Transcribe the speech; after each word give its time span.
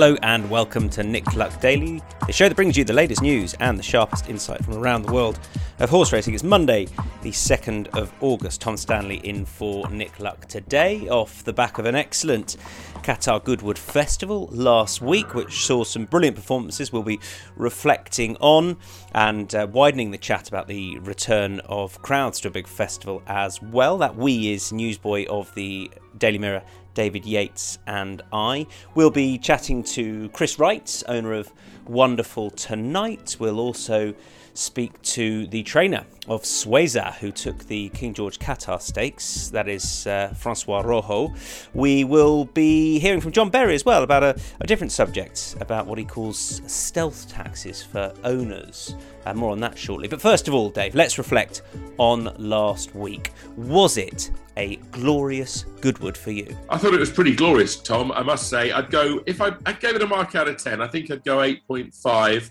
Hello 0.00 0.16
and 0.22 0.48
welcome 0.48 0.88
to 0.90 1.02
Nick 1.02 1.34
Luck 1.34 1.60
Daily, 1.60 2.00
the 2.24 2.32
show 2.32 2.48
that 2.48 2.54
brings 2.54 2.76
you 2.76 2.84
the 2.84 2.92
latest 2.92 3.20
news 3.20 3.54
and 3.54 3.76
the 3.76 3.82
sharpest 3.82 4.28
insight 4.28 4.64
from 4.64 4.74
around 4.74 5.02
the 5.02 5.12
world 5.12 5.40
of 5.80 5.90
horse 5.90 6.12
racing. 6.12 6.34
It's 6.34 6.44
Monday, 6.44 6.86
the 7.22 7.32
2nd 7.32 7.88
of 7.98 8.12
August. 8.20 8.60
Tom 8.60 8.76
Stanley 8.76 9.16
in 9.16 9.44
for 9.44 9.90
Nick 9.90 10.20
Luck 10.20 10.46
today, 10.46 11.08
off 11.08 11.42
the 11.42 11.52
back 11.52 11.78
of 11.78 11.84
an 11.84 11.96
excellent 11.96 12.58
Qatar 13.02 13.42
Goodwood 13.42 13.76
Festival 13.76 14.48
last 14.52 15.02
week, 15.02 15.34
which 15.34 15.66
saw 15.66 15.82
some 15.82 16.04
brilliant 16.04 16.36
performances. 16.36 16.92
We'll 16.92 17.02
be 17.02 17.18
reflecting 17.56 18.36
on 18.36 18.76
and 19.16 19.52
uh, 19.52 19.66
widening 19.68 20.12
the 20.12 20.18
chat 20.18 20.46
about 20.46 20.68
the 20.68 21.00
return 21.00 21.58
of 21.64 22.00
crowds 22.02 22.38
to 22.42 22.48
a 22.48 22.50
big 22.52 22.68
festival 22.68 23.20
as 23.26 23.60
well. 23.60 23.98
That 23.98 24.14
we 24.14 24.52
is 24.52 24.72
newsboy 24.72 25.26
of 25.26 25.52
the 25.56 25.90
Daily 26.18 26.38
Mirror 26.38 26.62
David 26.98 27.24
Yates 27.24 27.78
and 27.86 28.22
I. 28.32 28.66
We'll 28.96 29.12
be 29.12 29.38
chatting 29.38 29.84
to 29.84 30.28
Chris 30.30 30.58
Wright, 30.58 31.00
owner 31.06 31.32
of 31.32 31.52
Wonderful 31.88 32.50
Tonight. 32.50 33.36
We'll 33.38 33.58
also 33.58 34.14
speak 34.54 35.00
to 35.02 35.46
the 35.46 35.62
trainer 35.62 36.04
of 36.26 36.42
Suesa, 36.42 37.14
who 37.14 37.30
took 37.30 37.66
the 37.68 37.88
King 37.90 38.12
George 38.12 38.40
Qatar 38.40 38.82
Stakes, 38.82 39.48
that 39.50 39.68
is 39.68 40.06
uh, 40.06 40.34
Francois 40.36 40.82
Rohaut. 40.82 41.36
We 41.74 42.02
will 42.02 42.44
be 42.46 42.98
hearing 42.98 43.20
from 43.20 43.30
John 43.30 43.50
Berry 43.50 43.74
as 43.76 43.84
well 43.84 44.02
about 44.02 44.24
a, 44.24 44.36
a 44.60 44.66
different 44.66 44.90
subject, 44.92 45.54
about 45.60 45.86
what 45.86 45.96
he 45.96 46.04
calls 46.04 46.60
stealth 46.66 47.28
taxes 47.28 47.82
for 47.82 48.12
owners. 48.24 48.96
Uh, 49.24 49.34
more 49.34 49.52
on 49.52 49.60
that 49.60 49.78
shortly. 49.78 50.08
But 50.08 50.20
first 50.20 50.48
of 50.48 50.54
all, 50.54 50.70
Dave, 50.70 50.94
let's 50.94 51.18
reflect 51.18 51.62
on 51.98 52.34
last 52.38 52.94
week. 52.94 53.32
Was 53.56 53.96
it 53.96 54.30
a 54.56 54.76
glorious 54.90 55.64
Goodwood 55.80 56.16
for 56.16 56.32
you? 56.32 56.56
I 56.68 56.78
thought 56.78 56.94
it 56.94 57.00
was 57.00 57.10
pretty 57.10 57.34
glorious, 57.36 57.76
Tom. 57.76 58.10
I 58.10 58.22
must 58.22 58.48
say, 58.48 58.72
I'd 58.72 58.90
go 58.90 59.22
if 59.26 59.40
I, 59.40 59.52
I 59.66 59.72
gave 59.72 59.94
it 59.94 60.02
a 60.02 60.06
mark 60.06 60.34
out 60.34 60.48
of 60.48 60.62
ten. 60.62 60.80
I 60.80 60.88
think 60.88 61.10
I'd 61.10 61.24
go 61.24 61.42
eight 61.42 61.64
point 61.78 61.94
five, 61.94 62.50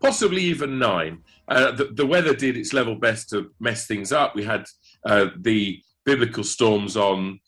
possibly 0.00 0.42
even 0.42 0.78
nine. 0.78 1.22
Uh, 1.48 1.72
the, 1.72 1.84
the, 1.86 2.06
weather 2.06 2.34
did 2.34 2.56
its 2.56 2.72
level 2.72 2.94
best 2.94 3.30
to 3.30 3.50
mess 3.58 3.86
things 3.86 4.12
up. 4.12 4.34
We 4.34 4.44
had 4.44 4.66
uh, 5.06 5.28
the 5.38 5.80
biblical 6.04 6.44
storms 6.44 6.96
on 6.96 7.40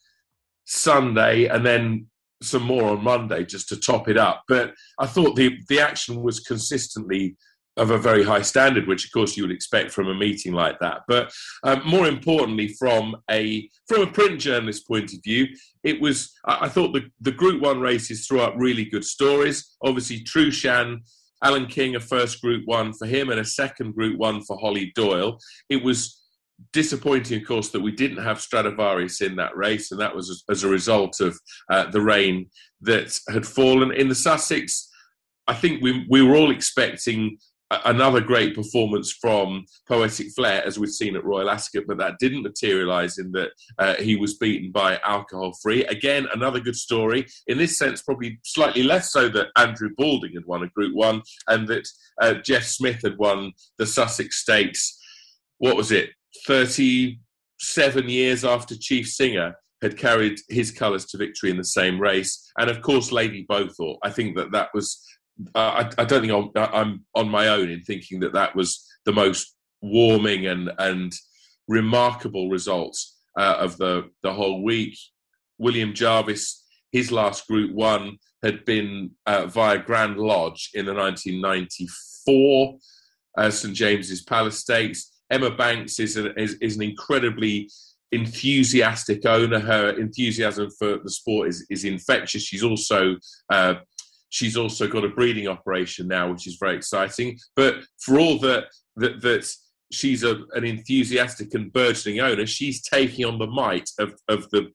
Sunday, 0.65 1.47
and 1.47 1.65
then 1.65 2.07
some 2.43 2.63
more 2.63 2.85
on 2.85 3.05
Monday 3.05 3.45
just 3.45 3.69
to 3.69 3.77
top 3.77 4.09
it 4.09 4.17
up. 4.17 4.45
But 4.49 4.75
I 4.99 5.07
thought 5.07 5.37
the 5.37 5.59
the 5.69 5.81
action 5.81 6.23
was 6.23 6.41
consistently 6.41 7.37
of 7.77 7.91
a 7.91 7.99
very 7.99 8.25
high 8.25 8.43
standard, 8.43 8.87
which 8.87 9.05
of 9.05 9.13
course 9.13 9.37
you 9.37 9.45
would 9.45 9.53
expect 9.53 9.91
from 9.91 10.09
a 10.09 10.15
meeting 10.15 10.53
like 10.53 10.79
that. 10.81 11.03
But 11.07 11.33
um, 11.63 11.83
more 11.87 12.07
importantly, 12.07 12.69
from 12.79 13.17
a 13.31 13.69
from 13.89 14.03
a 14.03 14.11
print 14.11 14.41
journalist 14.41 14.87
point 14.89 15.13
of 15.13 15.21
view, 15.23 15.47
it 15.85 16.01
was 16.01 16.33
I, 16.45 16.67
I 16.67 16.69
thought 16.69 16.93
the 16.93 17.11
the 17.21 17.33
Group 17.33 17.61
One 17.61 17.81
races 17.81 18.27
threw 18.27 18.41
up 18.41 18.55
really 18.57 18.85
good 18.85 19.05
stories. 19.05 19.77
Obviously, 19.83 20.21
Trueshan. 20.21 21.01
Alan 21.43 21.67
King, 21.67 21.97
a 21.97 22.01
first 22.01 22.41
group 22.41 22.67
one 22.67 22.93
for 22.93 23.07
him, 23.07 23.31
and 23.31 23.41
a 23.41 23.45
second 23.45 23.95
group 23.95 24.19
one 24.19 24.43
for 24.43 24.59
Holly 24.59 24.93
Doyle. 24.95 25.39
It 25.69 25.83
was 25.83 26.23
disappointing, 26.73 27.41
of 27.41 27.49
course, 27.49 27.71
that 27.71 27.81
we 27.81 27.93
didn't 27.93 28.23
have 28.23 28.41
Stradivarius 28.41 29.21
in 29.21 29.37
that 29.37 29.57
race, 29.57 29.91
and 29.91 30.01
that 30.01 30.15
was 30.15 30.45
as, 30.51 30.65
a 30.65 30.69
result 30.69 31.21
of 31.21 31.39
uh, 31.71 31.91
the 31.91 32.01
rain 32.01 32.51
that 32.83 33.19
had 33.31 33.47
fallen 33.47 33.93
in 33.93 34.09
the 34.09 34.15
Sussex. 34.15 34.89
I 35.47 35.55
think 35.55 35.83
we 35.83 36.07
we 36.09 36.23
were 36.23 36.37
all 36.37 36.51
expecting 36.51 37.39
another 37.71 38.21
great 38.21 38.55
performance 38.55 39.13
from 39.13 39.65
Poetic 39.87 40.29
Flair, 40.37 40.67
as 40.67 40.79
we've 40.79 40.91
seen 40.91 41.17
at 41.17 41.25
Royal 41.25 41.51
Ascot, 41.51 41.85
but 41.87 41.99
that 41.99 42.19
didn't 42.19 42.43
materialise 42.43 43.19
in 43.19 43.31
that 43.33 43.51
uh, 43.79 43.95
he 43.95 44.17
was 44.17 44.39
beaten 44.39 44.73
by 44.73 44.99
Alcohol 45.05 45.53
Free. 45.63 45.85
Again, 45.85 46.27
another 46.35 46.61
good 46.61 46.77
story. 46.77 47.27
In 47.47 47.59
this 47.59 47.79
sense, 47.79 48.03
probably 48.03 48.41
slightly 48.45 48.83
less 48.83 49.13
so 49.13 49.29
that 49.29 49.49
Andrew 49.57 49.91
Balding 49.97 50.35
had 50.35 50.47
won 50.47 50.63
a 50.65 50.69
Group 50.69 50.95
One 50.95 51.23
and 51.47 51.69
that 51.69 51.89
uh, 52.21 52.35
Jeff 52.35 52.65
Smith 52.65 53.03
had 53.03 53.19
won 53.19 53.53
the 53.79 53.87
Sussex 53.87 54.43
Stakes. 54.43 54.99
What 55.59 55.77
was 55.77 55.93
it? 55.93 56.11
Thirty-seven 56.47 58.09
years 58.09 58.45
after 58.45 58.77
Chief 58.77 59.09
Singer 59.09 59.55
had 59.83 59.97
carried 59.97 60.39
his 60.49 60.71
colours 60.71 61.07
to 61.07 61.17
victory 61.17 61.51
in 61.51 61.57
the 61.57 61.65
same 61.65 62.01
race, 62.01 62.51
and 62.59 62.69
of 62.69 62.83
course, 62.83 63.13
Lady 63.13 63.47
Bowthorpe. 63.49 63.97
I 64.03 64.11
think 64.11 64.37
that 64.37 64.53
that 64.53 64.69
was 64.75 65.03
I, 65.55 65.91
I, 65.99 66.05
don't 66.05 66.21
think 66.21 66.33
I'm, 66.33 66.51
I'm, 66.75 67.05
on 67.15 67.29
my 67.29 67.49
own 67.49 67.71
in 67.71 67.83
thinking 67.83 68.21
that 68.21 68.33
that 68.35 68.55
was 68.55 68.87
the 69.05 69.13
most 69.13 69.55
warming 69.83 70.47
and 70.47 70.71
and 70.79 71.13
remarkable 71.69 72.51
results 72.51 73.17
uh, 73.39 73.57
of 73.59 73.77
the 73.79 74.11
the 74.23 74.33
whole 74.33 74.63
week. 74.63 74.97
William 75.59 75.95
Jarvis, 75.95 76.65
his 76.93 77.13
last 77.13 77.47
Group 77.47 77.73
One 77.75 78.19
had 78.43 78.65
been 78.65 79.11
uh, 79.27 79.47
via 79.47 79.79
Grand 79.79 80.17
Lodge 80.17 80.71
in 80.75 80.87
the 80.87 80.95
1994 80.95 82.79
uh, 83.37 83.51
St 83.51 83.75
James's 83.75 84.23
Palace 84.23 84.59
Stakes. 84.59 85.13
Emma 85.31 85.51
Banks 85.51 86.01
is, 86.01 86.17
a, 86.17 86.35
is, 86.41 86.55
is 86.55 86.77
an 86.77 86.83
incredibly 86.83 87.71
enthusiastic 88.13 89.25
owner. 89.27 89.61
Her 89.61 89.91
enthusiasm 89.91 90.71
for 90.79 90.99
the 90.99 91.11
sport 91.11 91.49
is, 91.49 91.67
is 91.71 91.85
infectious. 91.85 92.43
She's 92.43 92.65
also 92.65 93.17
uh, 93.51 93.75
She's 94.31 94.57
also 94.57 94.87
got 94.89 95.05
a 95.05 95.09
breeding 95.09 95.49
operation 95.49 96.09
now, 96.09 96.31
which 96.31 96.47
is 96.47 96.57
very 96.59 96.77
exciting. 96.77 97.39
But 97.57 97.77
for 97.99 98.19
all 98.19 98.39
that 98.41 98.65
that, 98.97 99.21
that 99.21 99.53
she's 99.93 100.23
a, 100.23 100.43
an 100.55 100.65
enthusiastic 100.65 101.55
and 101.55 101.73
burgeoning 101.73 102.21
owner, 102.21 102.47
she's 102.47 102.83
taking 102.83 103.25
on 103.25 103.39
the 103.39 103.47
might 103.47 103.91
of, 103.99 104.15
of 104.29 104.49
the 104.51 104.71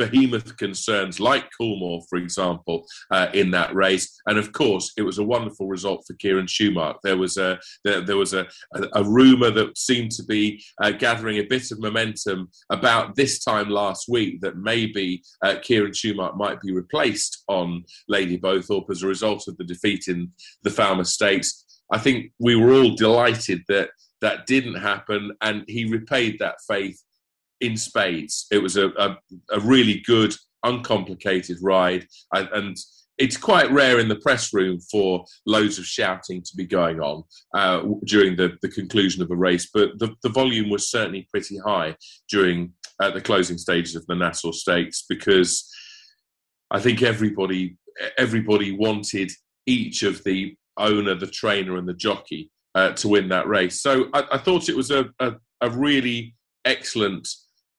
behemoth 0.00 0.56
concerns 0.56 1.20
like 1.20 1.44
Coolmore, 1.58 2.02
for 2.08 2.16
example, 2.16 2.86
uh, 3.10 3.28
in 3.34 3.50
that 3.50 3.74
race. 3.74 4.20
And 4.26 4.38
of 4.38 4.52
course, 4.52 4.92
it 4.96 5.02
was 5.02 5.18
a 5.18 5.24
wonderful 5.24 5.68
result 5.68 6.04
for 6.06 6.14
Kieran 6.14 6.46
Shoemark. 6.46 6.96
There 7.02 7.16
was 7.16 7.36
a 7.36 7.58
there, 7.84 8.00
there 8.00 8.16
was 8.16 8.34
a, 8.34 8.46
a, 8.74 8.82
a 9.00 9.04
rumor 9.04 9.50
that 9.50 9.76
seemed 9.76 10.12
to 10.12 10.24
be 10.24 10.62
uh, 10.82 10.92
gathering 10.92 11.38
a 11.38 11.50
bit 11.54 11.70
of 11.70 11.80
momentum 11.80 12.48
about 12.70 13.14
this 13.14 13.44
time 13.44 13.68
last 13.68 14.08
week 14.08 14.40
that 14.40 14.56
maybe 14.56 15.22
uh, 15.44 15.56
Kieran 15.62 15.92
Shoemark 15.92 16.36
might 16.36 16.60
be 16.60 16.72
replaced 16.72 17.44
on 17.48 17.84
Lady 18.08 18.38
Bowthorpe 18.38 18.90
as 18.90 19.02
a 19.02 19.08
result 19.08 19.48
of 19.48 19.56
the 19.56 19.64
defeat 19.64 20.08
in 20.08 20.32
the 20.62 20.70
Falmouth 20.70 21.08
Stakes. 21.08 21.64
I 21.92 21.98
think 21.98 22.32
we 22.38 22.56
were 22.56 22.72
all 22.72 22.94
delighted 22.94 23.62
that 23.68 23.90
that 24.20 24.46
didn't 24.46 24.76
happen, 24.76 25.32
and 25.40 25.64
he 25.66 25.84
repaid 25.86 26.38
that 26.38 26.56
faith 26.68 27.02
in 27.60 27.76
spades. 27.76 28.46
It 28.50 28.62
was 28.62 28.76
a, 28.76 28.88
a, 28.90 29.18
a 29.52 29.60
really 29.60 30.02
good, 30.06 30.34
uncomplicated 30.62 31.58
ride, 31.62 32.06
and, 32.34 32.48
and, 32.52 32.76
it's 33.18 33.36
quite 33.36 33.70
rare 33.70 33.98
in 33.98 34.08
the 34.08 34.16
press 34.16 34.54
room 34.54 34.80
for 34.80 35.26
loads 35.44 35.78
of 35.78 35.84
shouting 35.84 36.40
to 36.40 36.56
be 36.56 36.64
going 36.64 37.00
on 37.00 37.22
uh, 37.54 37.82
during 38.06 38.34
the, 38.34 38.56
the 38.62 38.68
conclusion 38.70 39.22
of 39.22 39.30
a 39.30 39.36
race, 39.36 39.68
but 39.74 39.90
the, 39.98 40.14
the 40.22 40.30
volume 40.30 40.70
was 40.70 40.90
certainly 40.90 41.28
pretty 41.30 41.58
high 41.58 41.94
during 42.30 42.72
uh, 42.98 43.10
the 43.10 43.20
closing 43.20 43.58
stages 43.58 43.94
of 43.94 44.06
the 44.06 44.14
Nassau 44.14 44.52
Stakes 44.52 45.04
because 45.06 45.70
I 46.70 46.80
think 46.80 47.02
everybody 47.02 47.76
everybody 48.16 48.72
wanted 48.72 49.30
each 49.66 50.02
of 50.02 50.22
the 50.24 50.56
owner, 50.76 51.14
the 51.14 51.26
trainer, 51.26 51.76
and 51.76 51.88
the 51.88 51.94
jockey 51.94 52.50
uh, 52.74 52.92
to 52.92 53.08
win 53.08 53.28
that 53.28 53.48
race. 53.48 53.82
So 53.82 54.08
I, 54.14 54.24
I 54.32 54.38
thought 54.38 54.68
it 54.68 54.76
was 54.76 54.90
a, 54.90 55.10
a, 55.18 55.34
a 55.60 55.70
really 55.70 56.34
excellent 56.64 57.28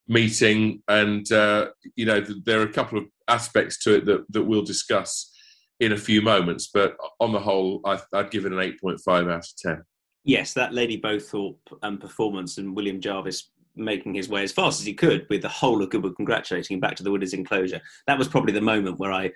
meeting, 0.08 0.82
and 0.88 1.30
uh, 1.32 1.70
you 1.96 2.06
know 2.06 2.22
there 2.46 2.60
are 2.60 2.66
a 2.66 2.74
couple 2.74 2.98
of 2.98 3.06
aspects 3.28 3.84
to 3.84 3.96
it 3.96 4.06
that 4.06 4.26
that 4.30 4.44
we'll 4.44 4.64
discuss 4.64 5.32
in 5.80 5.94
a 5.94 5.98
few 5.98 6.22
moments. 6.22 6.70
But 6.74 6.96
on 7.20 7.32
the 7.32 7.40
whole, 7.40 7.82
I, 7.86 8.00
would 8.14 8.32
give 8.32 8.46
it 8.46 8.54
an 8.54 8.60
eight 8.60 8.80
point 8.80 9.00
five 9.04 9.28
out 9.28 9.46
of 9.46 9.56
ten. 9.58 9.84
Yes, 10.24 10.54
that 10.54 10.74
Lady 10.74 11.00
Bowthorpe 11.00 11.58
um, 11.82 11.98
performance 11.98 12.58
and 12.58 12.76
William 12.76 13.02
Jarvis 13.02 13.50
making 13.76 14.14
his 14.14 14.30
way 14.30 14.44
as 14.44 14.52
fast 14.52 14.80
as 14.80 14.86
he 14.86 14.94
could 14.94 15.26
with 15.30 15.42
the 15.42 15.50
whole 15.50 15.82
of 15.82 15.90
Goodwood 15.90 16.16
congratulating 16.18 16.76
him 16.76 16.82
back 16.82 16.96
to 16.98 17.04
the 17.04 17.12
winners' 17.12 17.34
enclosure. 17.34 17.82
That 18.06 18.20
was 18.20 18.28
probably 18.28 18.54
the 18.54 18.62
moment 18.62 19.00
where 19.00 19.12
I 19.12 19.32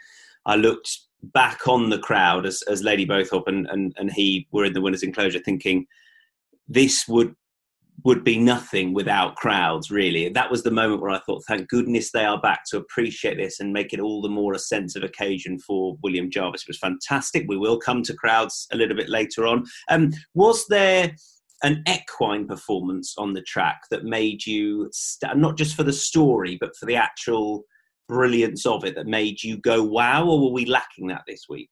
I 0.45 0.55
looked 0.55 0.99
back 1.23 1.67
on 1.67 1.89
the 1.89 1.99
crowd 1.99 2.45
as, 2.45 2.61
as 2.63 2.83
Lady 2.83 3.05
Bowthorpe 3.05 3.47
and, 3.47 3.67
and, 3.67 3.95
and 3.97 4.11
he 4.11 4.47
were 4.51 4.65
in 4.65 4.73
the 4.73 4.81
winners' 4.81 5.03
enclosure 5.03 5.39
thinking 5.39 5.87
this 6.67 7.07
would 7.07 7.35
would 8.03 8.23
be 8.23 8.37
nothing 8.37 8.93
without 8.93 9.35
crowds, 9.35 9.89
really. 9.89 10.29
That 10.29 10.51
was 10.51 10.63
the 10.63 10.71
moment 10.71 11.01
where 11.01 11.11
I 11.11 11.19
thought, 11.19 11.43
thank 11.47 11.69
goodness 11.69 12.11
they 12.11 12.25
are 12.25 12.39
back 12.39 12.63
to 12.69 12.77
appreciate 12.77 13.37
this 13.37 13.59
and 13.59 13.73
make 13.73 13.93
it 13.93 13.99
all 13.99 14.21
the 14.21 14.29
more 14.29 14.53
a 14.53 14.59
sense 14.59 14.95
of 14.95 15.03
occasion 15.03 15.57
for 15.57 15.97
William 16.03 16.29
Jarvis. 16.29 16.61
It 16.61 16.67
was 16.67 16.77
fantastic. 16.77 17.45
We 17.47 17.57
will 17.57 17.79
come 17.79 18.03
to 18.03 18.13
crowds 18.13 18.67
a 18.71 18.77
little 18.77 18.95
bit 18.95 19.09
later 19.09 19.47
on. 19.47 19.65
Um, 19.89 20.11
was 20.33 20.67
there 20.67 21.15
an 21.63 21.83
equine 21.87 22.47
performance 22.47 23.15
on 23.17 23.33
the 23.33 23.41
track 23.41 23.81
that 23.89 24.03
made 24.03 24.45
you 24.45 24.89
st- 24.91 25.37
not 25.37 25.57
just 25.57 25.75
for 25.75 25.83
the 25.83 25.93
story 25.93 26.57
but 26.59 26.75
for 26.75 26.85
the 26.85 26.95
actual 26.95 27.63
brilliance 28.07 28.65
of 28.65 28.83
it 28.83 28.93
that 28.95 29.07
made 29.07 29.41
you 29.41 29.57
go 29.57 29.81
wow 29.81 30.25
or 30.27 30.39
were 30.41 30.51
we 30.51 30.65
lacking 30.65 31.07
that 31.07 31.23
this 31.27 31.45
week 31.49 31.69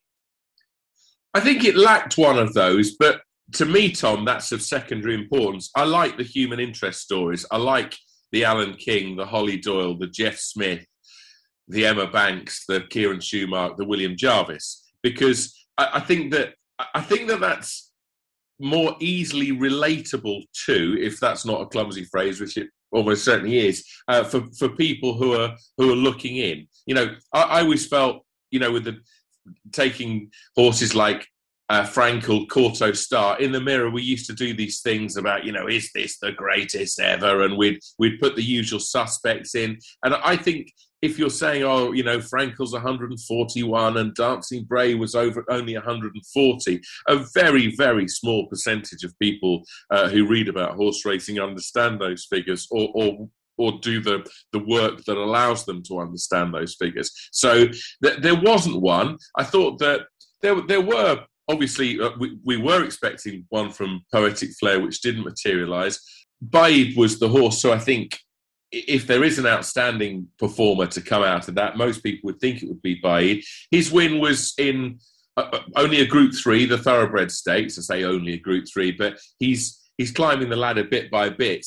i 1.33 1.39
think 1.39 1.63
it 1.63 1.75
lacked 1.75 2.17
one 2.17 2.39
of 2.39 2.53
those 2.53 2.95
but 2.95 3.21
to 3.51 3.65
me 3.65 3.91
tom 3.91 4.25
that's 4.25 4.51
of 4.51 4.61
secondary 4.61 5.15
importance 5.15 5.69
i 5.75 5.83
like 5.83 6.17
the 6.17 6.23
human 6.23 6.59
interest 6.59 7.01
stories 7.01 7.45
i 7.51 7.57
like 7.57 7.95
the 8.31 8.43
alan 8.43 8.73
king 8.75 9.15
the 9.15 9.25
holly 9.25 9.57
doyle 9.57 9.97
the 9.97 10.07
jeff 10.07 10.37
smith 10.37 10.85
the 11.67 11.85
emma 11.85 12.07
banks 12.07 12.65
the 12.67 12.81
kieran 12.89 13.19
shoemark 13.19 13.75
the 13.77 13.85
william 13.85 14.15
jarvis 14.15 14.91
because 15.01 15.65
I, 15.77 15.89
I 15.95 15.99
think 15.99 16.31
that 16.31 16.53
i 16.93 17.01
think 17.01 17.27
that 17.27 17.39
that's 17.39 17.91
more 18.59 18.95
easily 18.99 19.51
relatable 19.51 20.43
to, 20.65 20.97
if 20.99 21.19
that's 21.19 21.45
not 21.45 21.61
a 21.61 21.65
clumsy 21.65 22.05
phrase, 22.05 22.39
which 22.39 22.57
it 22.57 22.69
almost 22.91 23.25
certainly 23.25 23.67
is, 23.67 23.85
uh, 24.07 24.23
for 24.23 24.45
for 24.57 24.69
people 24.69 25.15
who 25.15 25.33
are 25.33 25.55
who 25.77 25.91
are 25.91 25.95
looking 25.95 26.37
in. 26.37 26.67
You 26.85 26.95
know, 26.95 27.15
I, 27.33 27.41
I 27.41 27.61
always 27.61 27.87
felt, 27.87 28.25
you 28.51 28.59
know, 28.59 28.71
with 28.71 28.85
the 28.85 28.97
taking 29.71 30.31
horses 30.55 30.95
like 30.95 31.27
uh, 31.69 31.83
Frankel, 31.83 32.47
Kauto 32.47 32.95
Star. 32.95 33.39
In 33.39 33.51
the 33.51 33.61
mirror, 33.61 33.89
we 33.89 34.01
used 34.01 34.27
to 34.27 34.33
do 34.33 34.53
these 34.53 34.81
things 34.81 35.17
about, 35.17 35.43
you 35.43 35.51
know, 35.51 35.67
is 35.67 35.89
this 35.93 36.19
the 36.19 36.31
greatest 36.31 36.99
ever? 36.99 37.43
And 37.43 37.57
we'd 37.57 37.79
we'd 37.97 38.19
put 38.19 38.35
the 38.35 38.43
usual 38.43 38.79
suspects 38.79 39.55
in. 39.55 39.77
And 40.03 40.15
I 40.15 40.35
think 40.35 40.71
if 41.01 41.19
you're 41.19 41.29
saying, 41.29 41.63
oh, 41.63 41.91
you 41.91 42.01
know, 42.03 42.19
Frankel's 42.19 42.71
141 42.71 43.97
and 43.97 44.15
Dancing 44.15 44.63
Brave 44.63 44.99
was 44.99 45.15
over 45.15 45.43
only 45.49 45.73
140, 45.73 46.81
a 47.09 47.25
very, 47.33 47.75
very 47.75 48.07
small 48.07 48.47
percentage 48.47 49.03
of 49.03 49.17
people 49.19 49.63
uh, 49.89 50.07
who 50.07 50.25
read 50.25 50.47
about 50.47 50.75
horse 50.75 51.05
racing 51.05 51.41
understand 51.41 51.99
those 51.99 52.25
figures 52.25 52.67
or, 52.71 52.89
or 52.95 53.29
or 53.55 53.73
do 53.83 54.01
the, 54.01 54.27
the 54.51 54.63
work 54.65 55.03
that 55.05 55.15
allows 55.15 55.63
them 55.65 55.83
to 55.83 55.99
understand 55.99 56.51
those 56.51 56.73
figures. 56.73 57.11
So 57.31 57.67
th- 58.03 58.17
there 58.19 58.41
wasn't 58.41 58.81
one. 58.81 59.19
I 59.37 59.43
thought 59.43 59.77
that 59.77 60.07
there, 60.41 60.59
there 60.61 60.81
were 60.81 61.23
obviously 61.47 61.99
uh, 61.99 62.11
we, 62.19 62.37
we 62.43 62.57
were 62.57 62.83
expecting 62.83 63.45
one 63.49 63.71
from 63.71 64.03
Poetic 64.11 64.51
Flair, 64.59 64.79
which 64.79 65.01
didn't 65.01 65.23
materialise. 65.23 65.99
Baaeed 66.43 66.97
was 66.97 67.19
the 67.19 67.29
horse, 67.29 67.61
so 67.61 67.71
I 67.71 67.79
think 67.79 68.19
if 68.71 69.05
there 69.05 69.23
is 69.23 69.37
an 69.37 69.45
outstanding 69.45 70.27
performer 70.39 70.87
to 70.87 71.01
come 71.01 71.23
out 71.23 71.47
of 71.47 71.55
that, 71.55 71.77
most 71.77 72.03
people 72.03 72.27
would 72.27 72.39
think 72.39 72.61
it 72.61 72.67
would 72.67 72.81
be 72.81 72.99
Baaeed. 72.99 73.45
His 73.71 73.91
win 73.91 74.19
was 74.19 74.53
in 74.57 74.99
uh, 75.37 75.49
uh, 75.53 75.59
only 75.75 76.01
a 76.01 76.05
Group 76.05 76.33
Three, 76.35 76.65
the 76.65 76.77
Thoroughbred 76.77 77.31
Stakes. 77.31 77.77
I 77.77 77.81
say 77.81 78.03
only 78.03 78.33
a 78.33 78.39
Group 78.39 78.65
Three, 78.71 78.91
but 78.91 79.19
he's 79.39 79.79
he's 79.97 80.11
climbing 80.11 80.49
the 80.49 80.55
ladder 80.55 80.83
bit 80.83 81.11
by 81.11 81.29
bit. 81.29 81.65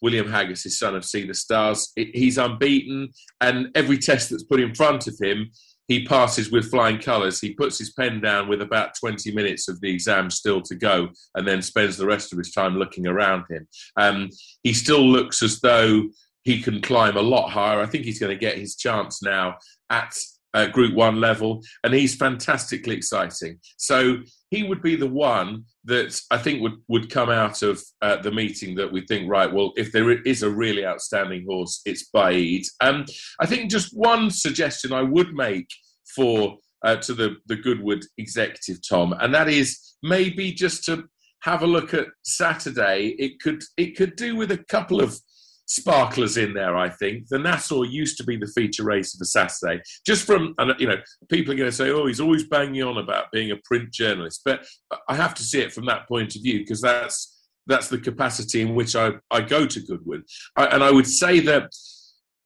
William 0.00 0.26
Haggas, 0.26 0.62
his 0.64 0.78
son 0.78 0.94
of 0.94 1.04
Sea 1.04 1.26
the 1.26 1.32
Stars, 1.32 1.90
he's 1.96 2.36
unbeaten, 2.36 3.08
and 3.40 3.68
every 3.74 3.96
test 3.96 4.28
that's 4.28 4.42
put 4.42 4.60
in 4.60 4.74
front 4.74 5.06
of 5.06 5.16
him, 5.18 5.50
he 5.88 6.04
passes 6.04 6.50
with 6.50 6.70
flying 6.70 6.98
colours. 6.98 7.40
He 7.40 7.54
puts 7.54 7.78
his 7.78 7.92
pen 7.92 8.20
down 8.20 8.48
with 8.48 8.62
about 8.62 8.94
20 8.98 9.32
minutes 9.32 9.68
of 9.68 9.80
the 9.80 9.90
exam 9.90 10.30
still 10.30 10.62
to 10.62 10.74
go, 10.74 11.08
and 11.34 11.46
then 11.46 11.62
spends 11.62 11.96
the 11.96 12.06
rest 12.06 12.32
of 12.32 12.38
his 12.38 12.52
time 12.52 12.76
looking 12.76 13.06
around 13.06 13.44
him. 13.50 13.66
Um, 13.96 14.30
he 14.62 14.72
still 14.72 15.04
looks 15.04 15.42
as 15.42 15.60
though 15.60 16.04
he 16.42 16.60
can 16.60 16.80
climb 16.80 17.16
a 17.16 17.22
lot 17.22 17.50
higher. 17.50 17.80
I 17.80 17.86
think 17.86 18.04
he's 18.04 18.18
going 18.18 18.34
to 18.34 18.40
get 18.40 18.58
his 18.58 18.76
chance 18.76 19.22
now 19.22 19.56
at 19.90 20.14
uh, 20.54 20.66
Group 20.66 20.94
One 20.94 21.20
level, 21.20 21.62
and 21.82 21.92
he's 21.92 22.14
fantastically 22.14 22.94
exciting. 22.94 23.58
So 23.76 24.18
he 24.50 24.62
would 24.62 24.82
be 24.82 24.96
the 24.96 25.08
one 25.08 25.64
that 25.84 26.20
I 26.30 26.38
think 26.38 26.62
would, 26.62 26.76
would 26.88 27.10
come 27.10 27.28
out 27.28 27.62
of 27.62 27.82
uh, 28.00 28.16
the 28.22 28.30
meeting 28.30 28.76
that 28.76 28.90
we 28.90 29.04
think, 29.06 29.28
right, 29.28 29.52
well, 29.52 29.72
if 29.76 29.92
there 29.92 30.10
is 30.10 30.42
a 30.42 30.50
really 30.50 30.86
outstanding 30.86 31.44
horse, 31.48 31.82
it's 31.84 32.08
Baaeed. 32.14 32.66
Um, 32.80 33.04
I 33.40 33.46
think 33.46 33.70
just 33.70 33.90
one 33.92 34.30
suggestion 34.30 34.92
I 34.92 35.02
would 35.02 35.34
make 35.34 35.68
for 36.14 36.56
uh, 36.84 36.96
to 36.96 37.14
the, 37.14 37.36
the 37.46 37.56
Goodwood 37.56 38.04
executive, 38.18 38.78
Tom, 38.88 39.14
and 39.20 39.34
that 39.34 39.48
is 39.48 39.96
maybe 40.02 40.52
just 40.52 40.84
to 40.84 41.04
have 41.42 41.62
a 41.62 41.66
look 41.66 41.92
at 41.92 42.06
Saturday. 42.22 43.14
It 43.18 43.40
could 43.40 43.62
it 43.76 43.96
could 43.96 44.16
do 44.16 44.34
with 44.34 44.50
a 44.50 44.64
couple 44.68 45.00
of 45.00 45.18
sparklers 45.66 46.36
in 46.36 46.54
there. 46.54 46.76
I 46.76 46.88
think 46.88 47.28
the 47.28 47.38
Nassau 47.38 47.82
used 47.82 48.16
to 48.18 48.24
be 48.24 48.36
the 48.36 48.52
feature 48.54 48.84
race 48.84 49.14
of 49.14 49.18
the 49.18 49.26
Saturday. 49.26 49.82
Just 50.06 50.24
from 50.26 50.54
you 50.78 50.88
know, 50.88 50.96
people 51.28 51.52
are 51.52 51.56
going 51.56 51.70
to 51.70 51.76
say, 51.76 51.90
"Oh, 51.90 52.06
he's 52.06 52.20
always 52.20 52.44
banging 52.44 52.82
on 52.82 52.98
about 52.98 53.32
being 53.32 53.50
a 53.50 53.56
print 53.64 53.92
journalist," 53.92 54.42
but 54.44 54.66
I 55.08 55.14
have 55.14 55.34
to 55.34 55.42
see 55.42 55.60
it 55.60 55.72
from 55.72 55.86
that 55.86 56.08
point 56.08 56.36
of 56.36 56.42
view 56.42 56.60
because 56.60 56.80
that's 56.80 57.30
that's 57.66 57.88
the 57.88 57.98
capacity 57.98 58.60
in 58.60 58.74
which 58.74 58.94
I, 58.94 59.12
I 59.30 59.40
go 59.40 59.66
to 59.66 59.80
Goodwood. 59.80 60.24
I, 60.56 60.66
and 60.66 60.84
I 60.84 60.90
would 60.90 61.06
say 61.06 61.40
that 61.40 61.70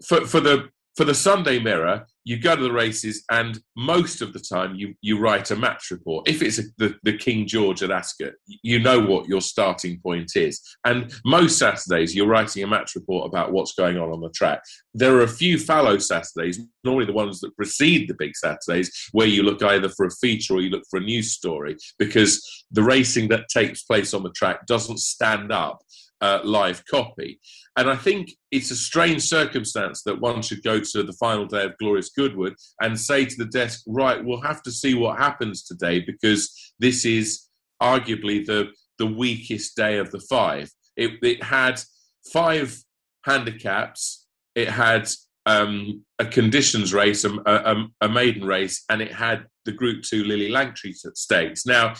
for 0.06 0.26
for 0.26 0.40
the 0.40 0.68
for 0.98 1.04
the 1.04 1.14
Sunday 1.14 1.60
Mirror, 1.60 2.08
you 2.24 2.40
go 2.40 2.56
to 2.56 2.62
the 2.62 2.72
races, 2.72 3.22
and 3.30 3.60
most 3.76 4.20
of 4.20 4.32
the 4.32 4.40
time 4.40 4.74
you, 4.74 4.94
you 5.00 5.16
write 5.16 5.52
a 5.52 5.56
match 5.56 5.92
report. 5.92 6.28
If 6.28 6.42
it's 6.42 6.58
a, 6.58 6.62
the, 6.76 6.96
the 7.04 7.16
King 7.16 7.46
George 7.46 7.84
at 7.84 7.92
Ascot, 7.92 8.32
you 8.64 8.80
know 8.80 8.98
what 8.98 9.28
your 9.28 9.40
starting 9.40 10.00
point 10.00 10.32
is. 10.34 10.60
And 10.84 11.14
most 11.24 11.56
Saturdays, 11.56 12.16
you're 12.16 12.26
writing 12.26 12.64
a 12.64 12.66
match 12.66 12.96
report 12.96 13.28
about 13.28 13.52
what's 13.52 13.74
going 13.74 13.96
on 13.96 14.10
on 14.10 14.20
the 14.20 14.28
track. 14.30 14.60
There 14.92 15.14
are 15.14 15.22
a 15.22 15.28
few 15.28 15.56
fallow 15.56 15.98
Saturdays, 15.98 16.58
normally 16.82 17.06
the 17.06 17.12
ones 17.12 17.38
that 17.42 17.54
precede 17.54 18.08
the 18.08 18.16
big 18.18 18.34
Saturdays, 18.34 18.90
where 19.12 19.28
you 19.28 19.44
look 19.44 19.62
either 19.62 19.90
for 19.90 20.04
a 20.04 20.10
feature 20.10 20.54
or 20.54 20.60
you 20.60 20.70
look 20.70 20.84
for 20.90 20.98
a 20.98 21.04
news 21.04 21.30
story, 21.30 21.76
because 21.96 22.44
the 22.72 22.82
racing 22.82 23.28
that 23.28 23.48
takes 23.48 23.84
place 23.84 24.12
on 24.14 24.24
the 24.24 24.30
track 24.30 24.66
doesn't 24.66 24.98
stand 24.98 25.52
up 25.52 25.78
uh, 26.20 26.40
live 26.44 26.82
copy. 26.90 27.40
And 27.76 27.88
I 27.88 27.96
think 27.96 28.32
it's 28.50 28.70
a 28.70 28.76
strange 28.76 29.22
circumstance 29.22 30.02
that 30.02 30.20
one 30.20 30.42
should 30.42 30.62
go 30.62 30.80
to 30.80 31.02
the 31.02 31.12
final 31.12 31.46
day 31.46 31.64
of 31.64 31.78
Glorious 31.78 32.10
Goodwood 32.10 32.54
and 32.80 32.98
say 32.98 33.24
to 33.24 33.36
the 33.36 33.46
desk, 33.46 33.82
right, 33.86 34.24
we'll 34.24 34.40
have 34.40 34.62
to 34.64 34.72
see 34.72 34.94
what 34.94 35.18
happens 35.18 35.64
today 35.64 36.00
because 36.00 36.72
this 36.78 37.04
is 37.04 37.46
arguably 37.82 38.44
the, 38.44 38.68
the 38.98 39.06
weakest 39.06 39.76
day 39.76 39.98
of 39.98 40.10
the 40.10 40.20
five. 40.20 40.70
It, 40.96 41.12
it 41.22 41.42
had 41.42 41.80
five 42.32 42.76
handicaps, 43.24 44.26
it 44.54 44.68
had 44.68 45.08
um, 45.46 46.04
a 46.18 46.26
conditions 46.26 46.92
race, 46.92 47.24
a, 47.24 47.30
a, 47.46 47.86
a, 48.02 48.08
maiden 48.08 48.44
race, 48.44 48.84
and 48.90 49.00
it 49.00 49.12
had 49.12 49.46
the 49.64 49.72
Group 49.72 50.02
2 50.02 50.24
Lillie 50.24 50.50
Langtry 50.50 50.94
stakes. 51.14 51.64
Now, 51.64 51.94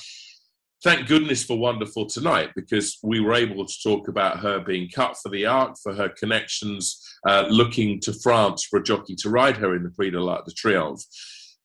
thank 0.84 1.08
goodness 1.08 1.44
for 1.44 1.58
Wonderful 1.58 2.06
Tonight 2.06 2.50
because 2.54 2.98
we 3.02 3.20
were 3.20 3.34
able 3.34 3.66
to 3.66 3.82
talk 3.82 4.08
about 4.08 4.40
her 4.40 4.60
being 4.60 4.88
cut 4.88 5.16
for 5.16 5.28
the 5.28 5.46
Arc, 5.46 5.76
for 5.82 5.94
her 5.94 6.08
connections, 6.08 7.04
uh, 7.26 7.46
looking 7.48 8.00
to 8.00 8.12
France 8.12 8.64
for 8.64 8.78
a 8.78 8.82
jockey 8.82 9.16
to 9.16 9.30
ride 9.30 9.56
her 9.56 9.74
in 9.74 9.82
the 9.82 9.90
Prix 9.90 10.10
de 10.10 10.20
l'Arc 10.20 10.44
de 10.44 10.52
Triomphe. 10.52 11.04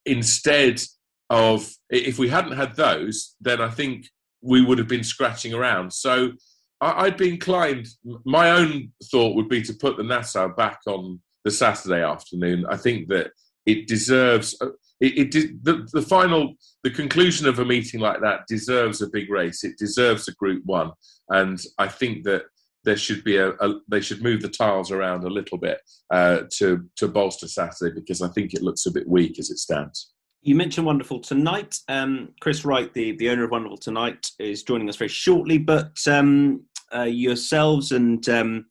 Instead 0.06 0.82
of, 1.30 1.72
if 1.90 2.18
we 2.18 2.30
hadn't 2.30 2.58
had 2.58 2.76
those, 2.76 3.36
then 3.40 3.62
I 3.62 3.70
think 3.70 4.10
we 4.42 4.64
would 4.64 4.78
have 4.78 4.88
been 4.88 5.04
scratching 5.04 5.54
around. 5.54 5.94
So 5.94 6.32
I'd 6.82 7.18
be 7.18 7.30
inclined, 7.30 7.88
my 8.26 8.52
own 8.52 8.92
thought 9.06 9.36
would 9.36 9.48
be 9.48 9.62
to 9.64 9.74
put 9.74 9.96
the 9.96 10.04
Nassau 10.04 10.50
back 10.50 10.80
on 10.86 11.22
the 11.46 11.52
Saturday 11.52 12.04
afternoon. 12.04 12.66
I 12.70 12.78
think 12.78 13.08
that 13.10 13.32
it 13.66 13.88
deserves 13.88 14.58
it, 15.04 15.18
it 15.18 15.32
did, 15.32 15.64
the, 15.64 15.88
the 15.92 16.02
final 16.02 16.56
the 16.84 16.90
conclusion 16.90 17.48
of 17.48 17.60
a 17.60 17.66
meeting 17.66 18.00
like 18.00 18.22
that 18.22 18.48
deserves 18.48 19.02
a 19.02 19.10
big 19.10 19.30
race 19.30 19.64
it 19.64 19.78
deserves 19.78 20.28
a 20.28 20.34
group 20.36 20.64
one 20.66 20.92
and 21.30 21.62
i 21.78 21.88
think 21.88 22.24
that 22.24 22.44
there 22.86 22.98
should 22.98 23.24
be 23.24 23.38
a, 23.38 23.50
a 23.50 23.76
they 23.90 24.02
should 24.02 24.24
move 24.24 24.42
the 24.42 24.50
tiles 24.50 24.92
around 24.92 25.24
a 25.24 25.30
little 25.30 25.58
bit 25.58 25.80
uh, 26.12 26.42
to 26.52 26.84
to 26.96 27.08
bolster 27.08 27.48
saturday 27.48 27.94
because 27.94 28.22
i 28.22 28.28
think 28.30 28.54
it 28.54 28.64
looks 28.64 28.86
a 28.86 28.92
bit 28.92 29.08
weak 29.08 29.38
as 29.38 29.50
it 29.52 29.60
stands 29.60 30.14
you 30.46 30.56
mentioned 30.56 30.86
Wonderful 30.86 31.22
Tonight. 31.22 31.80
Um, 31.88 32.34
Chris 32.42 32.66
Wright, 32.66 32.94
the, 32.94 33.14
the 33.14 33.30
owner 33.30 33.46
of 33.46 33.52
Wonderful 33.52 33.78
Tonight, 33.78 34.28
is 34.40 34.64
joining 34.64 34.90
us 34.90 34.98
very 34.98 35.08
shortly. 35.08 35.58
But 35.58 35.98
um, 36.06 36.66
uh, 36.94 37.04
yourselves 37.04 37.94
and 37.94 38.28
um, 38.28 38.66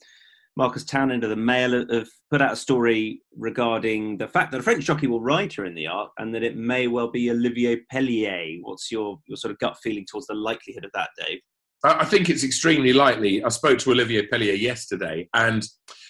Marcus 0.56 0.85
Townend 0.85 1.25
of 1.25 1.30
the 1.30 1.37
Mail 1.37 1.73
have 1.90 2.09
put 2.30 2.42
out 2.42 2.52
a 2.52 2.56
story 2.56 3.23
regarding 3.37 4.18
the 4.18 4.28
fact 4.28 4.52
that 4.52 4.61
a 4.61 4.62
French 4.62 4.85
jockey 4.85 5.06
will 5.06 5.23
ride 5.23 5.52
her 5.54 5.64
in 5.64 5.75
the 5.75 5.87
Arc 5.87 6.11
and 6.18 6.35
that 6.35 6.42
it 6.42 6.56
may 6.56 6.88
well 6.88 7.11
be 7.11 7.30
Olivier 7.30 7.80
Peslier. 7.92 8.59
What's 8.62 8.92
your, 8.92 9.18
your 9.26 9.37
sort 9.37 9.52
of 9.52 9.59
gut 9.59 9.78
feeling 9.82 10.06
towards 10.11 10.26
the 10.26 10.35
likelihood 10.35 10.85
of 10.85 10.90
that, 10.92 11.11
Dave? 11.18 11.40
I 11.85 12.04
think 12.04 12.28
it's 12.28 12.44
extremely 12.44 12.92
likely. 12.92 13.42
I 13.42 13.49
spoke 13.49 13.78
to 13.80 13.90
Olivier 13.90 14.28
Peslier 14.28 14.61
yesterday, 14.61 15.28
and 15.35 15.66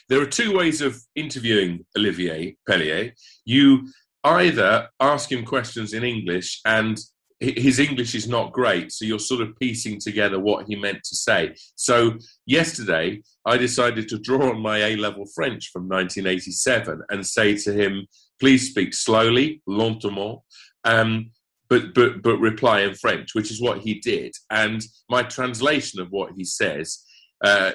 there 0.09 0.21
are 0.21 0.27
two 0.27 0.55
ways 0.55 0.83
of 0.83 1.01
interviewing 1.15 1.87
Olivier 1.97 2.57
Peslier. 2.69 3.13
You 3.47 3.89
either 4.25 4.89
ask 5.01 5.33
him 5.33 5.45
questions 5.45 5.95
in 5.95 6.05
English 6.05 6.61
and 6.67 6.99
his 7.43 7.81
English 7.81 8.15
is 8.15 8.29
not 8.29 8.53
great, 8.53 8.93
so 8.93 9.05
you're 9.05 9.19
sort 9.19 9.41
of 9.41 9.59
piecing 9.59 9.99
together 9.99 10.39
what 10.39 10.67
he 10.67 10.77
meant 10.77 11.03
to 11.03 11.17
say. 11.17 11.55
So 11.75 12.17
yesterday, 12.47 13.23
I 13.45 13.57
decided 13.57 14.09
to 14.09 14.19
draw 14.19 14.51
on 14.51 14.61
my 14.61 14.79
A 14.79 14.97
level 14.97 15.25
French 15.35 15.71
from 15.73 15.89
1987 15.89 17.03
and 17.11 17.27
say 17.27 17.57
to 17.57 17.73
him, 17.73 18.07
please 18.39 18.71
speak 18.71 18.95
slowly, 18.95 19.61
lentement, 19.69 20.41
um, 20.85 21.31
but 21.69 21.95
but 21.95 22.23
but 22.23 22.39
reply 22.39 22.83
in 22.83 22.95
French, 22.95 23.35
which 23.35 23.51
is 23.51 23.61
what 23.61 23.79
he 23.79 23.95
did. 23.95 24.33
And 24.51 24.85
my 25.09 25.23
translation 25.23 26.01
of 26.01 26.09
what 26.11 26.33
he 26.37 26.45
says, 26.45 27.03
uh, 27.45 27.73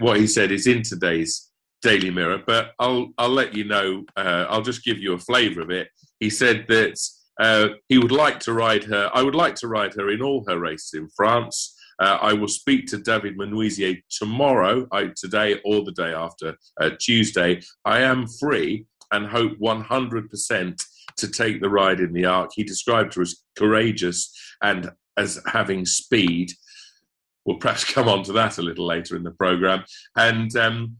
what 0.00 0.18
he 0.18 0.26
said, 0.26 0.50
is 0.50 0.66
in 0.66 0.82
today's 0.82 1.50
Daily 1.82 2.10
Mirror. 2.10 2.42
But 2.46 2.72
I'll 2.80 3.12
I'll 3.18 3.28
let 3.28 3.54
you 3.54 3.64
know. 3.64 4.04
Uh, 4.16 4.46
I'll 4.48 4.62
just 4.62 4.84
give 4.84 4.98
you 4.98 5.12
a 5.12 5.18
flavour 5.18 5.60
of 5.60 5.70
it. 5.70 5.88
He 6.18 6.30
said 6.30 6.66
that 6.68 6.98
uh, 7.40 7.68
he 7.88 7.98
would 7.98 8.12
like 8.12 8.40
to 8.40 8.52
ride 8.52 8.84
her. 8.84 9.10
I 9.14 9.22
would 9.22 9.34
like 9.34 9.54
to 9.56 9.68
ride 9.68 9.94
her 9.94 10.10
in 10.10 10.22
all 10.22 10.44
her 10.48 10.58
races 10.58 10.94
in 10.94 11.08
France. 11.16 11.76
Uh, 12.00 12.18
I 12.20 12.32
will 12.32 12.48
speak 12.48 12.86
to 12.88 12.98
David 12.98 13.38
Menuisier 13.38 14.02
tomorrow, 14.10 14.86
I, 14.92 15.10
today 15.16 15.60
or 15.64 15.84
the 15.84 15.92
day 15.92 16.12
after, 16.12 16.56
uh, 16.80 16.90
Tuesday. 16.98 17.60
I 17.84 18.00
am 18.00 18.26
free 18.26 18.86
and 19.12 19.26
hope 19.26 19.58
100% 19.58 20.82
to 21.16 21.28
take 21.28 21.60
the 21.60 21.70
ride 21.70 22.00
in 22.00 22.12
the 22.12 22.24
Arc. 22.24 22.50
He 22.54 22.64
described 22.64 23.14
her 23.14 23.22
as 23.22 23.36
courageous 23.56 24.32
and 24.62 24.90
as 25.16 25.40
having 25.46 25.86
speed. 25.86 26.52
We'll 27.44 27.58
perhaps 27.58 27.84
come 27.92 28.08
on 28.08 28.24
to 28.24 28.32
that 28.32 28.58
a 28.58 28.62
little 28.62 28.86
later 28.86 29.16
in 29.16 29.22
the 29.22 29.30
programme. 29.30 29.84
And 30.16 30.54
um, 30.56 30.96